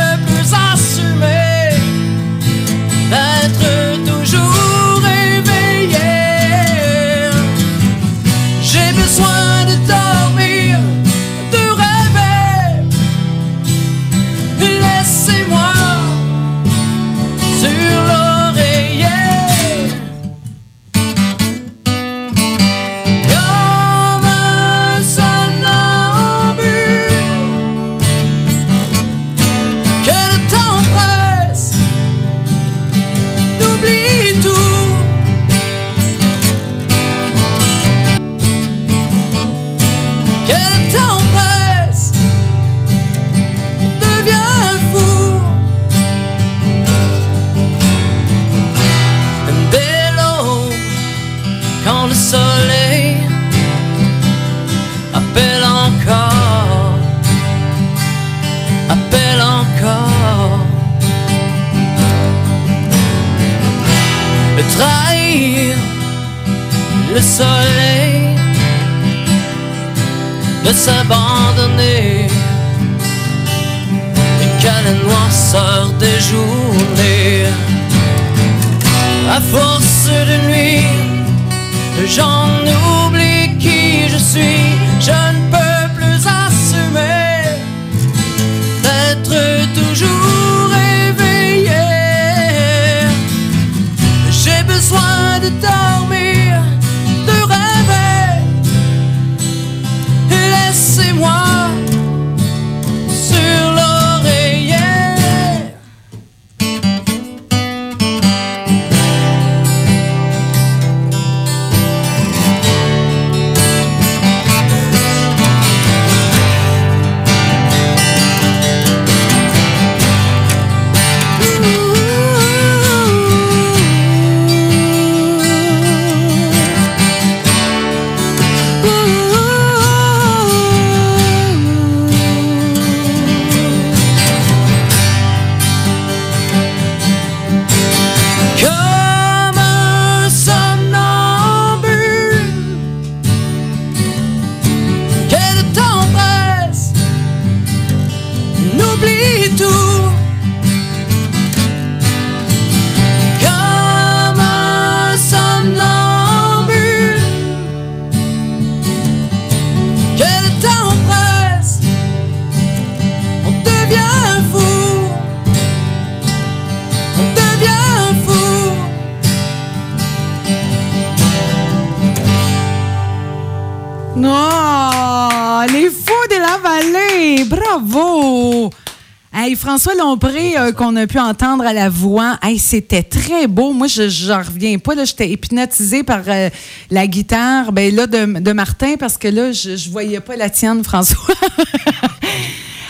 François 179.56 179.94
Lompré, 179.94 180.58
euh, 180.58 180.72
qu'on 180.72 180.94
a 180.96 181.06
pu 181.06 181.18
entendre 181.18 181.64
à 181.64 181.72
la 181.72 181.88
voix, 181.88 182.38
hey, 182.42 182.58
c'était 182.58 183.02
très 183.02 183.46
beau. 183.46 183.72
Moi, 183.72 183.86
je 183.86 184.08
j'en 184.08 184.38
reviens 184.38 184.78
pas. 184.78 184.92
J'étais 185.04 185.30
hypnotisée 185.30 186.02
par 186.02 186.20
euh, 186.28 186.50
la 186.90 187.06
guitare 187.06 187.72
ben, 187.72 187.94
là, 187.94 188.06
de, 188.06 188.38
de 188.40 188.52
Martin 188.52 188.94
parce 188.98 189.18
que 189.18 189.28
là, 189.28 189.52
je, 189.52 189.76
je 189.76 189.90
voyais 189.90 190.20
pas 190.20 190.36
la 190.36 190.50
tienne, 190.50 190.84
François. 190.84 191.34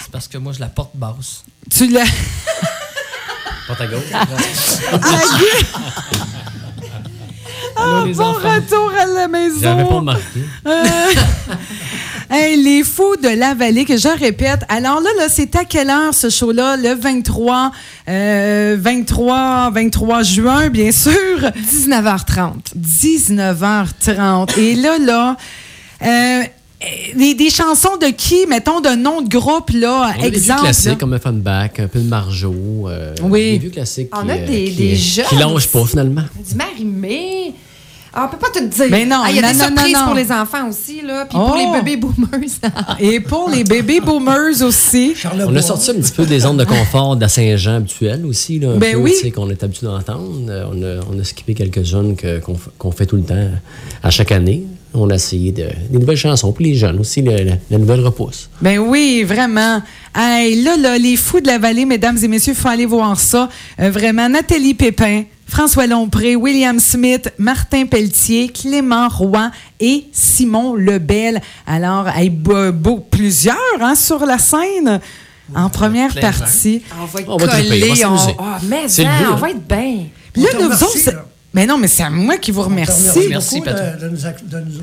C'est 0.00 0.11
parce 0.12 0.29
que 0.29 0.38
moi, 0.38 0.52
je 0.52 0.61
la 0.61 0.66
porte 0.68 0.94
basse. 0.94 1.44
tu 1.70 1.88
l'as. 1.88 2.05
Porte 3.66 3.81
à 3.81 3.87
gauche. 3.88 4.02
Ah, 7.79 8.02
les 8.07 8.14
bon 8.14 8.24
enfants. 8.24 8.48
retour 8.55 8.92
à 8.98 9.07
la 9.07 9.29
maison. 9.29 9.61
J'avais 9.61 9.85
pas 9.85 9.94
remarqué. 9.94 10.40
Hey, 12.29 12.61
les 12.62 12.83
fous 12.83 13.17
de 13.23 13.29
la 13.29 13.55
vallée, 13.55 13.85
que 13.85 13.97
je 13.97 14.09
répète. 14.09 14.61
Alors 14.69 15.01
là, 15.01 15.11
là 15.19 15.29
c'est 15.29 15.55
à 15.55 15.65
quelle 15.65 15.91
heure 15.91 16.12
ce 16.12 16.29
show-là? 16.29 16.77
Le 16.77 16.95
23, 16.95 17.71
euh, 18.09 18.77
23, 18.81 19.71
23 19.71 20.23
juin, 20.25 20.69
bien 20.69 20.91
sûr. 20.91 21.12
19h30. 21.12 22.75
19h30. 22.77 24.59
Et 24.59 24.75
là, 24.75 24.99
là, 24.99 25.37
euh, 26.05 26.43
des, 27.15 27.35
des 27.35 27.49
chansons 27.51 27.97
de 28.01 28.09
qui, 28.09 28.45
mettons, 28.49 28.81
de 28.81 28.91
nom 28.97 29.23
de 29.23 29.29
groupe, 29.29 29.71
là, 29.73 30.09
On 30.09 30.21
a 30.21 30.23
des 30.25 30.31
vieux 30.31 30.39
exemple. 30.39 30.62
classiques 30.62 30.99
comme 30.99 31.12
Offenbach, 31.12 31.71
un 31.79 31.87
peu 31.87 32.01
de 32.01 32.09
Marjo. 32.09 32.55
euh, 32.89 33.15
Oui. 33.23 33.53
Des 33.53 33.59
vieux 33.59 33.71
classiques. 33.71 34.11
On 34.17 34.25
qui, 34.25 34.31
a 34.33 34.35
euh, 34.35 34.47
des- 34.47 34.65
qui, 34.71 34.77
des 34.77 34.93
euh, 34.93 34.97
jeunes 34.97 35.27
Qui 35.29 35.37
lâchent 35.37 35.69
pas, 35.69 35.85
finalement. 35.87 36.23
Du 36.47 36.55
Marimé. 36.57 37.55
Ah, 38.18 38.24
on 38.26 38.29
peut 38.35 38.38
pas 38.38 38.48
tout 38.59 38.66
dire. 38.66 38.87
Mais 38.90 39.05
non, 39.05 39.18
Ah, 39.24 39.31
Il 39.31 39.37
y 39.37 39.38
a 39.40 39.42
non, 39.42 39.48
des 39.52 39.59
non, 39.59 39.64
surprises 39.66 39.92
non, 39.92 40.00
non. 40.00 40.07
pour 40.07 40.14
les 40.14 40.33
enfants 40.33 40.68
aussi, 40.70 41.02
là. 41.02 41.26
Puis 41.26 41.38
Oh. 41.38 41.46
pour 41.48 41.57
les 41.57 41.66
bébés 41.81 41.96
boomers. 41.98 42.40
Et 42.98 43.20
pour 43.20 43.50
les 43.50 43.62
bébés 43.62 44.00
boomers 44.00 44.62
aussi. 44.62 45.14
Charlebois. 45.14 45.52
On 45.52 45.57
a 45.57 45.61
sorti 45.62 45.90
un 45.90 45.94
petit 45.94 46.12
peu 46.12 46.24
des 46.24 46.40
zones 46.40 46.57
de 46.57 46.64
confort 46.64 47.14
de 47.16 47.20
la 47.20 47.29
Saint-Jean 47.29 47.74
habituelle 47.76 48.24
aussi. 48.24 48.59
Là, 48.59 48.70
un 48.70 48.76
Ben 48.79 48.94
peu, 48.94 49.00
oui. 49.02 49.12
tu 49.16 49.24
sais, 49.26 49.31
qu'on 49.31 49.50
est 49.50 49.62
habitué 49.62 49.87
d'entendre. 49.87 50.33
Euh, 50.48 50.64
On 50.72 50.83
a, 50.83 51.05
on 51.14 51.20
a 51.20 51.24
skippé 51.24 51.52
quelques 51.55 51.83
zones 51.85 52.16
que- 52.16 52.40
qu'on 52.79 52.90
fait 52.90 53.05
tout 53.07 53.16
le 53.16 53.22
temps 53.22 53.48
à 54.02 54.11
chaque 54.11 54.33
année. 54.33 54.62
On 54.94 55.11
a 55.11 55.14
essayé 55.16 55.52
de, 55.52 55.66
des 55.90 55.98
nouvelles 55.98 56.16
chansons 56.16 56.52
pour 56.52 56.62
les 56.64 56.74
jeunes 56.74 56.98
aussi, 56.98 57.20
le- 57.20 57.37
la 57.70 57.79
nouvelle 57.79 58.00
repousse. 58.00 58.48
Ben 58.62 58.79
oui, 58.79 59.24
vraiment. 59.24 59.83
Hey, 60.14 60.62
là, 60.62 60.79
là, 60.79 60.96
les 60.96 61.16
fous 61.16 61.40
de 61.40 61.46
la 61.48 61.59
vallée, 61.59 61.85
mesdames 61.85 62.16
et 62.22 62.29
messieurs, 62.29 62.55
il 62.55 62.59
faut 62.59 62.68
aller 62.68 62.87
voir 62.87 63.20
ça. 63.20 63.50
Euh, 63.79 63.90
vraiment, 63.90 64.26
Nathalie 64.31 64.72
Pépin, 64.72 65.24
François 65.46 65.87
Lompré, 65.87 66.35
William 66.37 66.78
Smith, 66.80 67.32
Martin 67.38 67.87
Pelletier, 67.87 68.48
Clément 68.48 69.09
Roy 69.09 69.50
et 69.80 70.06
Simon 70.12 70.74
Lebel. 70.74 71.40
Alors, 71.66 72.09
hey, 72.09 72.30
beau- 72.30 72.72
beau- 72.72 72.98
plusieurs 72.98 73.56
hein, 73.80 73.94
sur 73.94 74.26
la 74.26 74.38
scène 74.38 75.00
en 75.54 75.70
première 75.70 76.12
partie. 76.14 76.82
On 77.00 77.04
va 77.06 77.20
être 77.20 77.28
On 77.28 77.37
va 77.37 77.46
triper, 77.48 78.04
on 78.04 78.14
va 78.14 78.18
collés. 78.18 78.35
On... 78.38 78.42
Ah, 78.42 78.59
mais 78.64 78.82
le 78.88 79.04
hein, 79.06 79.30
on 79.32 79.37
va 79.37 79.50
être 79.50 79.66
bien. 79.68 80.06
Là, 80.35 80.48
nous 80.54 80.64
remercie, 80.64 80.85
autres, 80.85 80.98
c'est- 80.98 81.12
là. 81.12 81.24
Mais 81.54 81.64
non, 81.64 81.78
mais 81.78 81.88
c'est 81.88 82.02
à 82.02 82.11
moi 82.11 82.37
qui 82.37 82.50
vous 82.50 82.62
remercie. 82.62 83.28
Merci, 83.30 83.61
de, 83.61 83.66
de 83.66 84.09
nous, 84.11 84.16
de 84.16 84.61
nous 84.61 84.80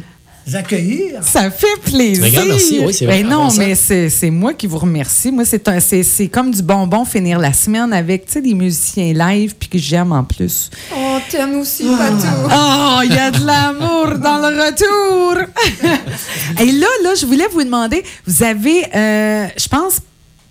accueillir. 0.53 1.23
Ça 1.23 1.49
fait 1.51 1.79
plaisir. 1.83 2.23
Regarde, 2.25 2.47
merci. 2.49 2.79
Oui, 2.85 2.93
c'est 2.93 3.05
vrai. 3.05 3.23
Ben 3.23 3.29
non, 3.29 3.47
mais 3.57 3.75
c'est 3.75 4.09
c'est 4.09 4.29
moi 4.29 4.53
qui 4.53 4.67
vous 4.67 4.77
remercie. 4.77 5.31
Moi, 5.31 5.45
c'est 5.45 5.67
un- 5.67 5.79
c'est 5.79 6.03
c'est 6.03 6.27
comme 6.27 6.51
du 6.51 6.61
bonbon 6.61 7.05
finir 7.05 7.39
la 7.39 7.53
semaine 7.53 7.93
avec 7.93 8.25
tu 8.25 8.33
sais, 8.33 8.41
des 8.41 8.53
musiciens 8.53 9.13
live 9.13 9.55
puis 9.59 9.69
que 9.69 9.77
j'aime 9.77 10.11
en 10.11 10.23
plus. 10.23 10.69
On 10.95 11.19
t'aime 11.29 11.55
aussi, 11.59 11.83
Patou. 11.83 12.27
Oh, 12.45 12.99
il 13.03 13.13
y 13.13 13.17
a 13.17 13.31
de 13.31 13.45
l'amour 13.45 14.17
dans 14.19 14.37
le 14.37 14.63
retour. 14.65 15.35
Et 16.59 16.71
là, 16.71 16.87
là, 17.03 17.15
je 17.19 17.25
voulais 17.25 17.47
vous 17.51 17.63
demander, 17.63 18.03
vous 18.27 18.43
avez, 18.43 18.83
euh, 18.95 19.47
je 19.57 19.67
pense, 19.67 19.97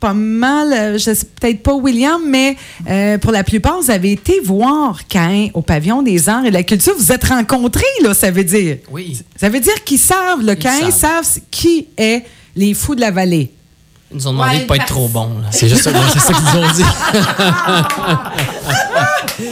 pas 0.03 0.15
mal, 0.15 0.73
euh, 0.73 0.99
je 0.99 1.15
sais 1.15 1.27
peut-être 1.41 1.63
pas 1.63 1.75
William, 1.75 2.21
mais 2.27 2.57
euh, 2.91 3.19
pour 3.19 3.31
la 3.31 3.45
plupart, 3.45 3.81
vous 3.81 3.93
avez 3.93 4.11
été 4.11 4.41
voir 4.41 5.07
Cain 5.07 5.47
au 5.55 5.63
pavillon 5.63 6.03
des 6.03 6.29
arts 6.29 6.45
et 6.45 6.49
de 6.49 6.55
la 6.55 6.65
culture. 6.65 6.93
Vous 6.99 7.13
êtes 7.13 7.23
rencontrés, 7.23 7.85
là, 8.03 8.13
ça 8.13 8.33
veut 8.33 8.43
dire. 8.43 8.79
Oui. 8.91 9.21
Ça 9.37 9.49
veut 9.49 9.61
dire 9.61 9.85
qu'ils 9.85 10.01
savent, 10.01 10.45
le 10.45 10.57
Cain, 10.57 10.91
savent. 10.91 11.23
savent 11.25 11.43
qui 11.53 11.87
est 11.97 12.25
les 12.57 12.75
fous 12.75 12.97
de 12.97 13.01
la 13.01 13.13
vallée. 13.13 13.53
Ils 14.13 14.17
nous 14.19 14.27
ont 14.29 14.33
demandé 14.33 14.57
Ouais, 14.57 14.63
de 14.63 14.67
pas 14.67 14.77
être 14.77 14.87
trop 14.87 15.09
bons. 15.09 15.31
C'est 15.51 15.69
juste 15.69 15.83
ça, 15.83 15.91
ça 15.93 16.33
qu'ils 16.33 16.43
nous 16.61 16.67
ont 16.67 16.73
dit. 16.73 16.85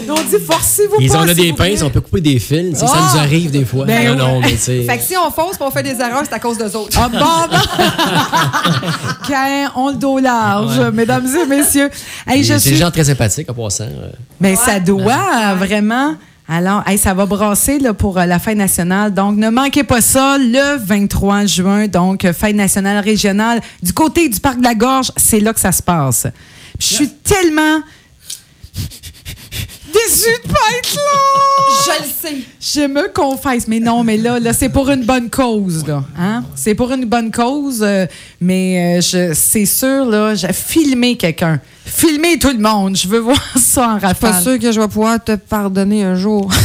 Ils 0.05 0.11
ont 0.11 0.15
dit, 0.15 0.45
forcez-vous 0.47 0.97
Ils 1.01 1.17
ont 1.17 1.27
s'il 1.27 1.35
des 1.35 1.53
pinces, 1.53 1.83
on 1.83 1.91
peut 1.91 2.01
couper 2.01 2.21
des 2.21 2.39
fils. 2.39 2.79
Ça 2.79 2.87
Ah! 2.93 3.11
nous 3.15 3.19
arrive 3.21 3.51
des 3.51 3.65
fois. 3.65 3.85
Ben 3.87 4.05
non, 4.09 4.13
oui. 4.13 4.19
non, 4.19 4.41
mais. 4.41 4.57
Fait 4.57 4.99
que 4.99 5.03
si 5.03 5.15
on 5.17 5.31
fausse 5.31 5.57
et 5.59 5.63
on 5.63 5.71
fait 5.71 5.83
des 5.83 5.99
erreurs, 6.01 6.23
c'est 6.25 6.35
à 6.35 6.39
cause 6.39 6.59
d'eux 6.59 6.77
autres. 6.77 6.97
Ah 7.01 7.09
bon, 7.09 7.19
bon. 7.19 7.59
Cain, 9.29 9.71
on 9.77 9.89
le 9.91 9.97
dos 9.97 10.19
large, 10.19 10.79
Ouais. 10.79 10.93
mesdames 10.93 11.27
et 11.27 11.47
messieurs. 11.47 11.91
Hey, 12.27 12.45
C'est 12.45 12.59
suis 12.59 12.71
des 12.73 12.77
gens 12.77 12.91
très 12.91 13.05
sympathiques 13.05 13.51
en 13.51 13.55
passant. 13.55 13.85
euh. 13.85 14.11
Mais 14.41 14.57
ça 14.57 14.79
doit, 14.81 15.55
vraiment. 15.59 16.15
Alors, 16.53 16.83
hey, 16.85 16.99
ça 16.99 17.15
va 17.15 17.27
brasser 17.27 17.79
là, 17.79 17.95
pour 17.95 18.19
euh, 18.19 18.27
la 18.27 18.41
fête 18.41 18.59
nationale. 18.59 19.15
Donc, 19.15 19.37
ne 19.37 19.51
manquez 19.51 19.85
pas 19.85 20.01
ça 20.01 20.37
le 20.37 20.79
23 20.79 21.47
juin. 21.47 21.87
Donc, 21.87 22.25
euh, 22.25 22.33
fête 22.33 22.57
nationale 22.57 23.05
régionale 23.05 23.61
du 23.81 23.93
côté 23.93 24.29
du 24.29 24.41
Parc 24.41 24.59
de 24.59 24.65
la 24.65 24.75
Gorge. 24.75 25.13
C'est 25.17 25.39
là 25.39 25.55
que 25.55 25.61
ça 25.61 25.71
se 25.71 25.81
passe. 25.81 26.27
Je 26.81 26.87
suis 26.87 27.09
tellement 27.09 27.83
déçue 29.93 30.37
de 30.45 30.49
pas 30.49 30.59
être 30.79 30.95
là. 30.95 31.11
Je 31.85 32.03
le 32.03 32.09
sais. 32.09 32.45
Je 32.61 32.87
me 32.87 33.13
confesse, 33.13 33.69
mais 33.69 33.81
non, 33.81 34.03
mais 34.05 34.17
là, 34.17 34.39
là 34.39 34.53
c'est 34.53 34.69
pour 34.69 34.91
une 34.91 35.05
bonne 35.05 35.31
cause, 35.31 35.87
là. 35.87 36.05
Hein? 36.19 36.45
C'est 36.55 36.75
pour 36.75 36.93
une 36.93 37.05
bonne 37.05 37.31
cause, 37.31 37.83
euh, 37.83 38.07
mais 38.41 38.99
euh, 38.99 39.01
je, 39.01 39.35
c'est 39.35 39.67
sûr, 39.67 40.05
là, 40.05 40.35
j'ai 40.35 40.53
filmé 40.53 41.17
quelqu'un. 41.17 41.61
Filmer 41.93 42.39
tout 42.39 42.51
le 42.51 42.59
monde. 42.59 42.97
Je 42.97 43.09
veux 43.09 43.19
voir 43.19 43.39
ça 43.57 43.89
en 43.91 43.99
Pas 43.99 44.09
rafale. 44.09 44.43
sûr 44.43 44.59
que 44.59 44.73
je 44.73 44.81
vais 44.81 44.89
pouvoir 44.89 45.23
te 45.23 45.37
pardonner 45.37 46.05
un 46.05 46.15
jour. 46.15 46.51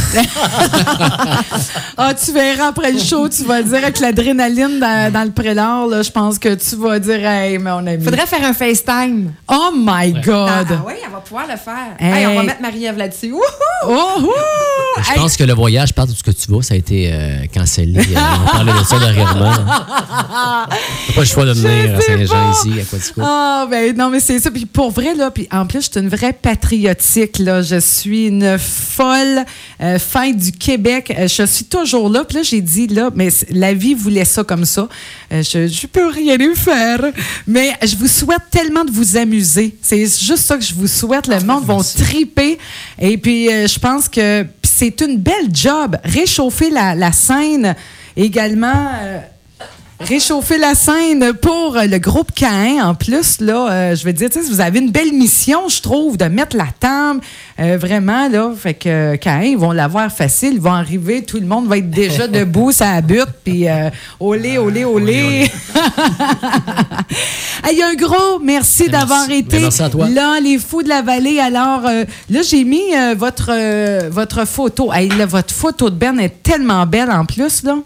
Ah, 1.98 2.12
tu 2.14 2.32
verras 2.32 2.68
après 2.68 2.92
le 2.92 2.98
show, 2.98 3.28
tu 3.28 3.42
vas 3.44 3.62
dire 3.62 3.78
avec 3.78 3.98
l'adrénaline 4.00 4.78
dans, 4.78 5.10
dans 5.12 5.24
le 5.24 5.30
prélat, 5.30 5.86
je 6.02 6.10
pense 6.10 6.38
que 6.38 6.54
tu 6.54 6.76
vas 6.76 6.98
dire, 6.98 7.24
hey, 7.26 7.58
mon 7.58 7.86
ami. 7.86 8.04
Faudrait 8.04 8.26
faire 8.26 8.44
un 8.44 8.52
FaceTime. 8.52 9.32
Oh 9.48 9.70
my 9.74 10.14
Ah, 10.16 10.20
God! 10.22 10.66
ah 10.70 10.82
oui, 10.86 10.92
elle 11.04 11.10
va 11.10 11.18
pouvoir 11.20 11.46
le 11.48 11.56
faire. 11.56 11.96
Hey. 11.98 12.22
Hey, 12.22 12.26
on 12.26 12.34
va 12.36 12.42
mettre 12.42 12.60
Marie-Ève 12.60 12.98
là-dessus. 12.98 13.32
Wouhou! 13.32 13.42
Oh! 13.88 14.32
Je 15.02 15.10
Hey, 15.12 15.16
pense 15.18 15.36
que 15.36 15.44
le 15.44 15.54
voyage, 15.54 15.92
partout 15.94 16.12
ce 16.14 16.22
que 16.22 16.30
tu 16.30 16.50
vas, 16.50 16.62
ça 16.62 16.74
a 16.74 16.76
été 16.76 17.10
euh, 17.12 17.44
cancellé. 17.52 17.98
Euh, 17.98 18.20
on 18.44 18.50
parlait 18.50 18.72
de 18.72 18.84
ça 18.84 18.98
dernièrement. 18.98 19.52
T'as 21.06 21.14
pas 21.14 21.20
le 21.20 21.24
choix 21.24 21.44
de 21.46 21.52
venir 21.52 21.96
à 21.96 22.00
Saint-Jean 22.00 22.26
pas. 22.52 22.52
ici, 22.52 22.80
à 22.80 22.84
Quatico. 22.84 23.20
Ah, 23.24 23.66
ben 23.70 23.96
non, 23.96 24.10
mais 24.10 24.20
c'est 24.20 24.38
ça. 24.38 24.50
Puis 24.50 24.66
pour 24.66 24.90
vrai, 24.90 25.14
là, 25.16 25.30
puis 25.30 25.48
en 25.50 25.66
plus, 25.66 25.86
je 25.86 25.90
suis 25.90 26.00
une 26.00 26.08
vraie 26.08 26.32
patriotique, 26.32 27.38
là. 27.38 27.62
Je 27.62 27.80
suis 27.80 28.26
une 28.26 28.58
folle 28.58 29.44
euh, 29.80 29.98
du 30.34 30.52
Québec. 30.52 31.14
Euh, 31.16 31.28
je 31.28 31.44
suis 31.44 31.64
toujours 31.64 32.08
là. 32.08 32.24
Puis 32.24 32.36
là, 32.38 32.42
j'ai 32.42 32.60
dit, 32.60 32.86
là, 32.86 33.10
mais 33.14 33.28
la 33.50 33.74
vie 33.74 33.94
voulait 33.94 34.24
ça 34.24 34.44
comme 34.44 34.64
ça. 34.64 34.88
Euh, 35.32 35.42
je, 35.42 35.66
je 35.66 35.86
peux 35.86 36.08
rien 36.08 36.36
y 36.36 36.56
faire. 36.56 37.00
Mais 37.46 37.72
je 37.82 37.96
vous 37.96 38.06
souhaite 38.06 38.42
tellement 38.50 38.84
de 38.84 38.90
vous 38.90 39.16
amuser. 39.16 39.76
C'est 39.82 40.00
juste 40.00 40.44
ça 40.46 40.56
que 40.56 40.64
je 40.64 40.74
vous 40.74 40.86
souhaite. 40.86 41.26
Le 41.26 41.40
monde 41.40 41.64
va 41.64 41.76
triper. 41.82 42.58
Et 42.98 43.18
puis, 43.18 43.52
euh, 43.52 43.66
je 43.66 43.78
pense 43.78 44.08
que 44.08 44.46
c'est 44.62 45.00
une 45.00 45.18
belle 45.18 45.48
job. 45.52 45.96
Réchauffer 46.04 46.70
la, 46.70 46.94
la 46.94 47.12
scène 47.12 47.74
également. 48.16 48.90
Réchauffer 50.00 50.58
la 50.58 50.74
scène 50.74 51.32
pour 51.34 51.76
euh, 51.76 51.84
le 51.86 51.98
groupe 51.98 52.30
Cain. 52.34 52.78
En 52.84 52.94
plus, 52.94 53.40
là, 53.40 53.70
euh, 53.70 53.94
je 53.96 54.04
veux 54.04 54.12
dire, 54.12 54.28
vous 54.48 54.60
avez 54.60 54.78
une 54.80 54.90
belle 54.90 55.12
mission, 55.12 55.68
je 55.68 55.80
trouve, 55.80 56.16
de 56.16 56.26
mettre 56.26 56.56
la 56.56 56.66
table. 56.78 57.20
euh, 57.58 57.78
vraiment, 57.78 58.28
là. 58.28 58.52
Fait 58.56 58.74
que 58.74 58.88
euh, 58.88 59.16
Cain, 59.16 59.40
ils 59.42 59.56
vont 59.56 59.72
l'avoir 59.72 60.12
facile. 60.12 60.54
Ils 60.54 60.60
vont 60.60 60.72
arriver, 60.74 61.22
tout 61.22 61.38
le 61.38 61.46
monde 61.46 61.66
va 61.66 61.78
être 61.78 61.90
déjà 61.90 62.26
debout, 62.28 62.72
ça 62.72 63.00
butte, 63.00 63.28
puis 63.44 63.66
olé, 64.20 64.58
olé, 64.58 64.84
olé. 64.84 65.50
Hey, 67.64 67.82
un 67.82 67.94
gros 67.94 68.38
merci 68.42 68.88
d'avoir 68.88 69.28
été 69.30 69.56
Ben, 69.56 69.62
merci 69.62 69.82
à 69.82 69.88
toi. 69.88 70.08
là, 70.08 70.38
les 70.40 70.58
fous 70.58 70.82
de 70.82 70.88
la 70.88 71.02
vallée. 71.02 71.40
Alors, 71.40 71.82
là, 71.82 72.42
j'ai 72.42 72.64
mis 72.64 72.82
votre, 73.16 73.50
votre 74.08 74.44
photo. 74.46 74.92
Hey, 74.92 75.08
là, 75.08 75.26
votre 75.26 75.54
photo 75.54 75.90
de 75.90 75.96
Ben 75.96 76.18
est 76.20 76.42
tellement 76.42 76.86
belle 76.86 77.10
en 77.10 77.24
plus, 77.24 77.62
là. 77.62 77.76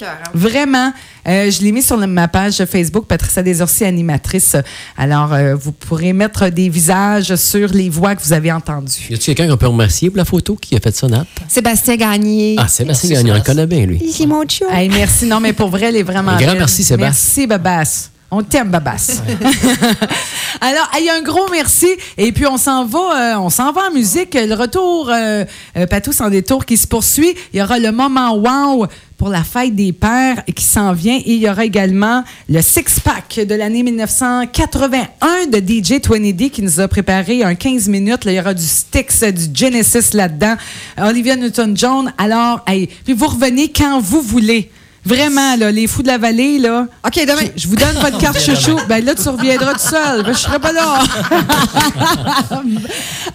Cœur, 0.00 0.08
hein? 0.24 0.30
Vraiment. 0.34 0.92
Euh, 1.28 1.50
je 1.50 1.60
l'ai 1.62 1.72
mis 1.72 1.82
sur 1.82 1.96
le- 1.98 2.06
ma 2.06 2.26
page 2.28 2.64
Facebook, 2.64 3.06
Patricia 3.06 3.42
Desorcy, 3.42 3.84
animatrice. 3.84 4.56
Alors, 4.96 5.32
euh, 5.34 5.54
vous 5.54 5.72
pourrez 5.72 6.12
mettre 6.14 6.48
des 6.48 6.68
visages 6.70 7.34
sur 7.36 7.68
les 7.68 7.90
voix 7.90 8.14
que 8.16 8.22
vous 8.22 8.32
avez 8.32 8.50
entendues. 8.50 9.06
Y 9.10 9.14
a-tu 9.14 9.34
quelqu'un 9.34 9.48
qu'on 9.50 9.58
peut 9.58 9.66
remercier 9.68 10.08
pour 10.08 10.16
la 10.16 10.24
photo 10.24 10.56
qui 10.56 10.74
a 10.76 10.80
fait 10.80 10.96
ça, 10.96 11.06
Nat? 11.08 11.26
Sébastien 11.48 11.96
Gagné. 11.96 12.56
Ah, 12.58 12.66
Sébastien 12.68 13.10
Merci, 13.10 13.22
Gagnon, 13.24 13.34
on 13.34 13.38
le 13.38 13.44
connaît 13.44 13.66
bien, 13.66 13.84
lui. 13.86 14.00
C'est 14.12 14.26
mon 14.26 14.44
chum. 14.44 14.68
Hey, 14.70 14.88
merci. 14.88 15.26
Non, 15.26 15.38
mais 15.40 15.52
pour 15.52 15.68
vrai, 15.68 15.86
elle 15.86 15.96
est 15.96 16.02
vraiment 16.02 16.32
Un 16.32 16.36
grand 16.38 16.46
belle. 16.52 16.58
merci, 16.58 16.82
Sébastien. 16.82 17.06
Merci, 17.06 17.46
Babas. 17.46 18.10
On 18.32 18.42
t'aime, 18.44 18.70
Babas. 18.70 19.22
Alors, 20.60 20.88
hey, 20.94 21.08
un 21.10 21.22
gros 21.22 21.48
merci. 21.50 21.88
Et 22.16 22.32
puis, 22.32 22.46
on 22.46 22.58
s'en 22.58 22.84
va, 22.84 22.98
euh, 22.98 23.38
on 23.38 23.50
s'en 23.50 23.72
va 23.72 23.88
en 23.88 23.92
musique. 23.92 24.34
Le 24.34 24.54
retour, 24.54 25.10
euh, 25.10 25.44
euh, 25.76 25.86
Patou 25.86 26.12
sans 26.12 26.28
détour 26.30 26.64
qui 26.64 26.76
se 26.76 26.86
poursuit. 26.86 27.34
Il 27.52 27.58
y 27.58 27.62
aura 27.62 27.78
le 27.78 27.90
moment 27.92 28.34
wow 28.36 28.86
pour 29.20 29.28
la 29.28 29.44
fête 29.44 29.74
des 29.74 29.92
pères 29.92 30.42
qui 30.56 30.64
s'en 30.64 30.94
vient. 30.94 31.18
Et 31.18 31.34
il 31.34 31.42
y 31.42 31.50
aura 31.50 31.66
également 31.66 32.24
le 32.48 32.62
six-pack 32.62 33.40
de 33.46 33.54
l'année 33.54 33.82
1981 33.82 35.46
de 35.46 35.58
DJ 35.58 36.00
20D 36.00 36.48
qui 36.48 36.62
nous 36.62 36.80
a 36.80 36.88
préparé 36.88 37.44
un 37.44 37.54
15 37.54 37.86
minutes. 37.88 38.24
Là, 38.24 38.32
il 38.32 38.36
y 38.36 38.40
aura 38.40 38.54
du 38.54 38.64
Styx, 38.64 39.24
du 39.24 39.50
Genesis 39.52 40.14
là-dedans. 40.14 40.54
Olivia 40.96 41.36
Newton-John. 41.36 42.14
Alors, 42.16 42.64
hey, 42.66 42.86
puis 43.04 43.12
vous 43.12 43.26
revenez 43.26 43.70
quand 43.70 44.00
vous 44.00 44.22
voulez. 44.22 44.70
Vraiment, 45.04 45.54
là, 45.56 45.70
les 45.70 45.86
fous 45.86 46.02
de 46.02 46.08
la 46.08 46.16
vallée, 46.16 46.58
là. 46.58 46.86
OK, 47.06 47.16
demain. 47.16 47.50
Je 47.56 47.68
vous 47.68 47.76
donne 47.76 47.96
votre 48.00 48.16
carte 48.16 48.40
chouchou. 48.40 48.78
Ben 48.88 49.04
là, 49.04 49.14
tu 49.14 49.28
reviendras 49.28 49.74
tout 49.74 49.80
seul. 49.80 50.22
Ben, 50.22 50.32
je 50.32 50.38
serai 50.38 50.58
pas 50.58 50.72
là. 50.72 51.02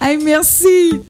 hey, 0.00 0.18
merci. 0.18 1.00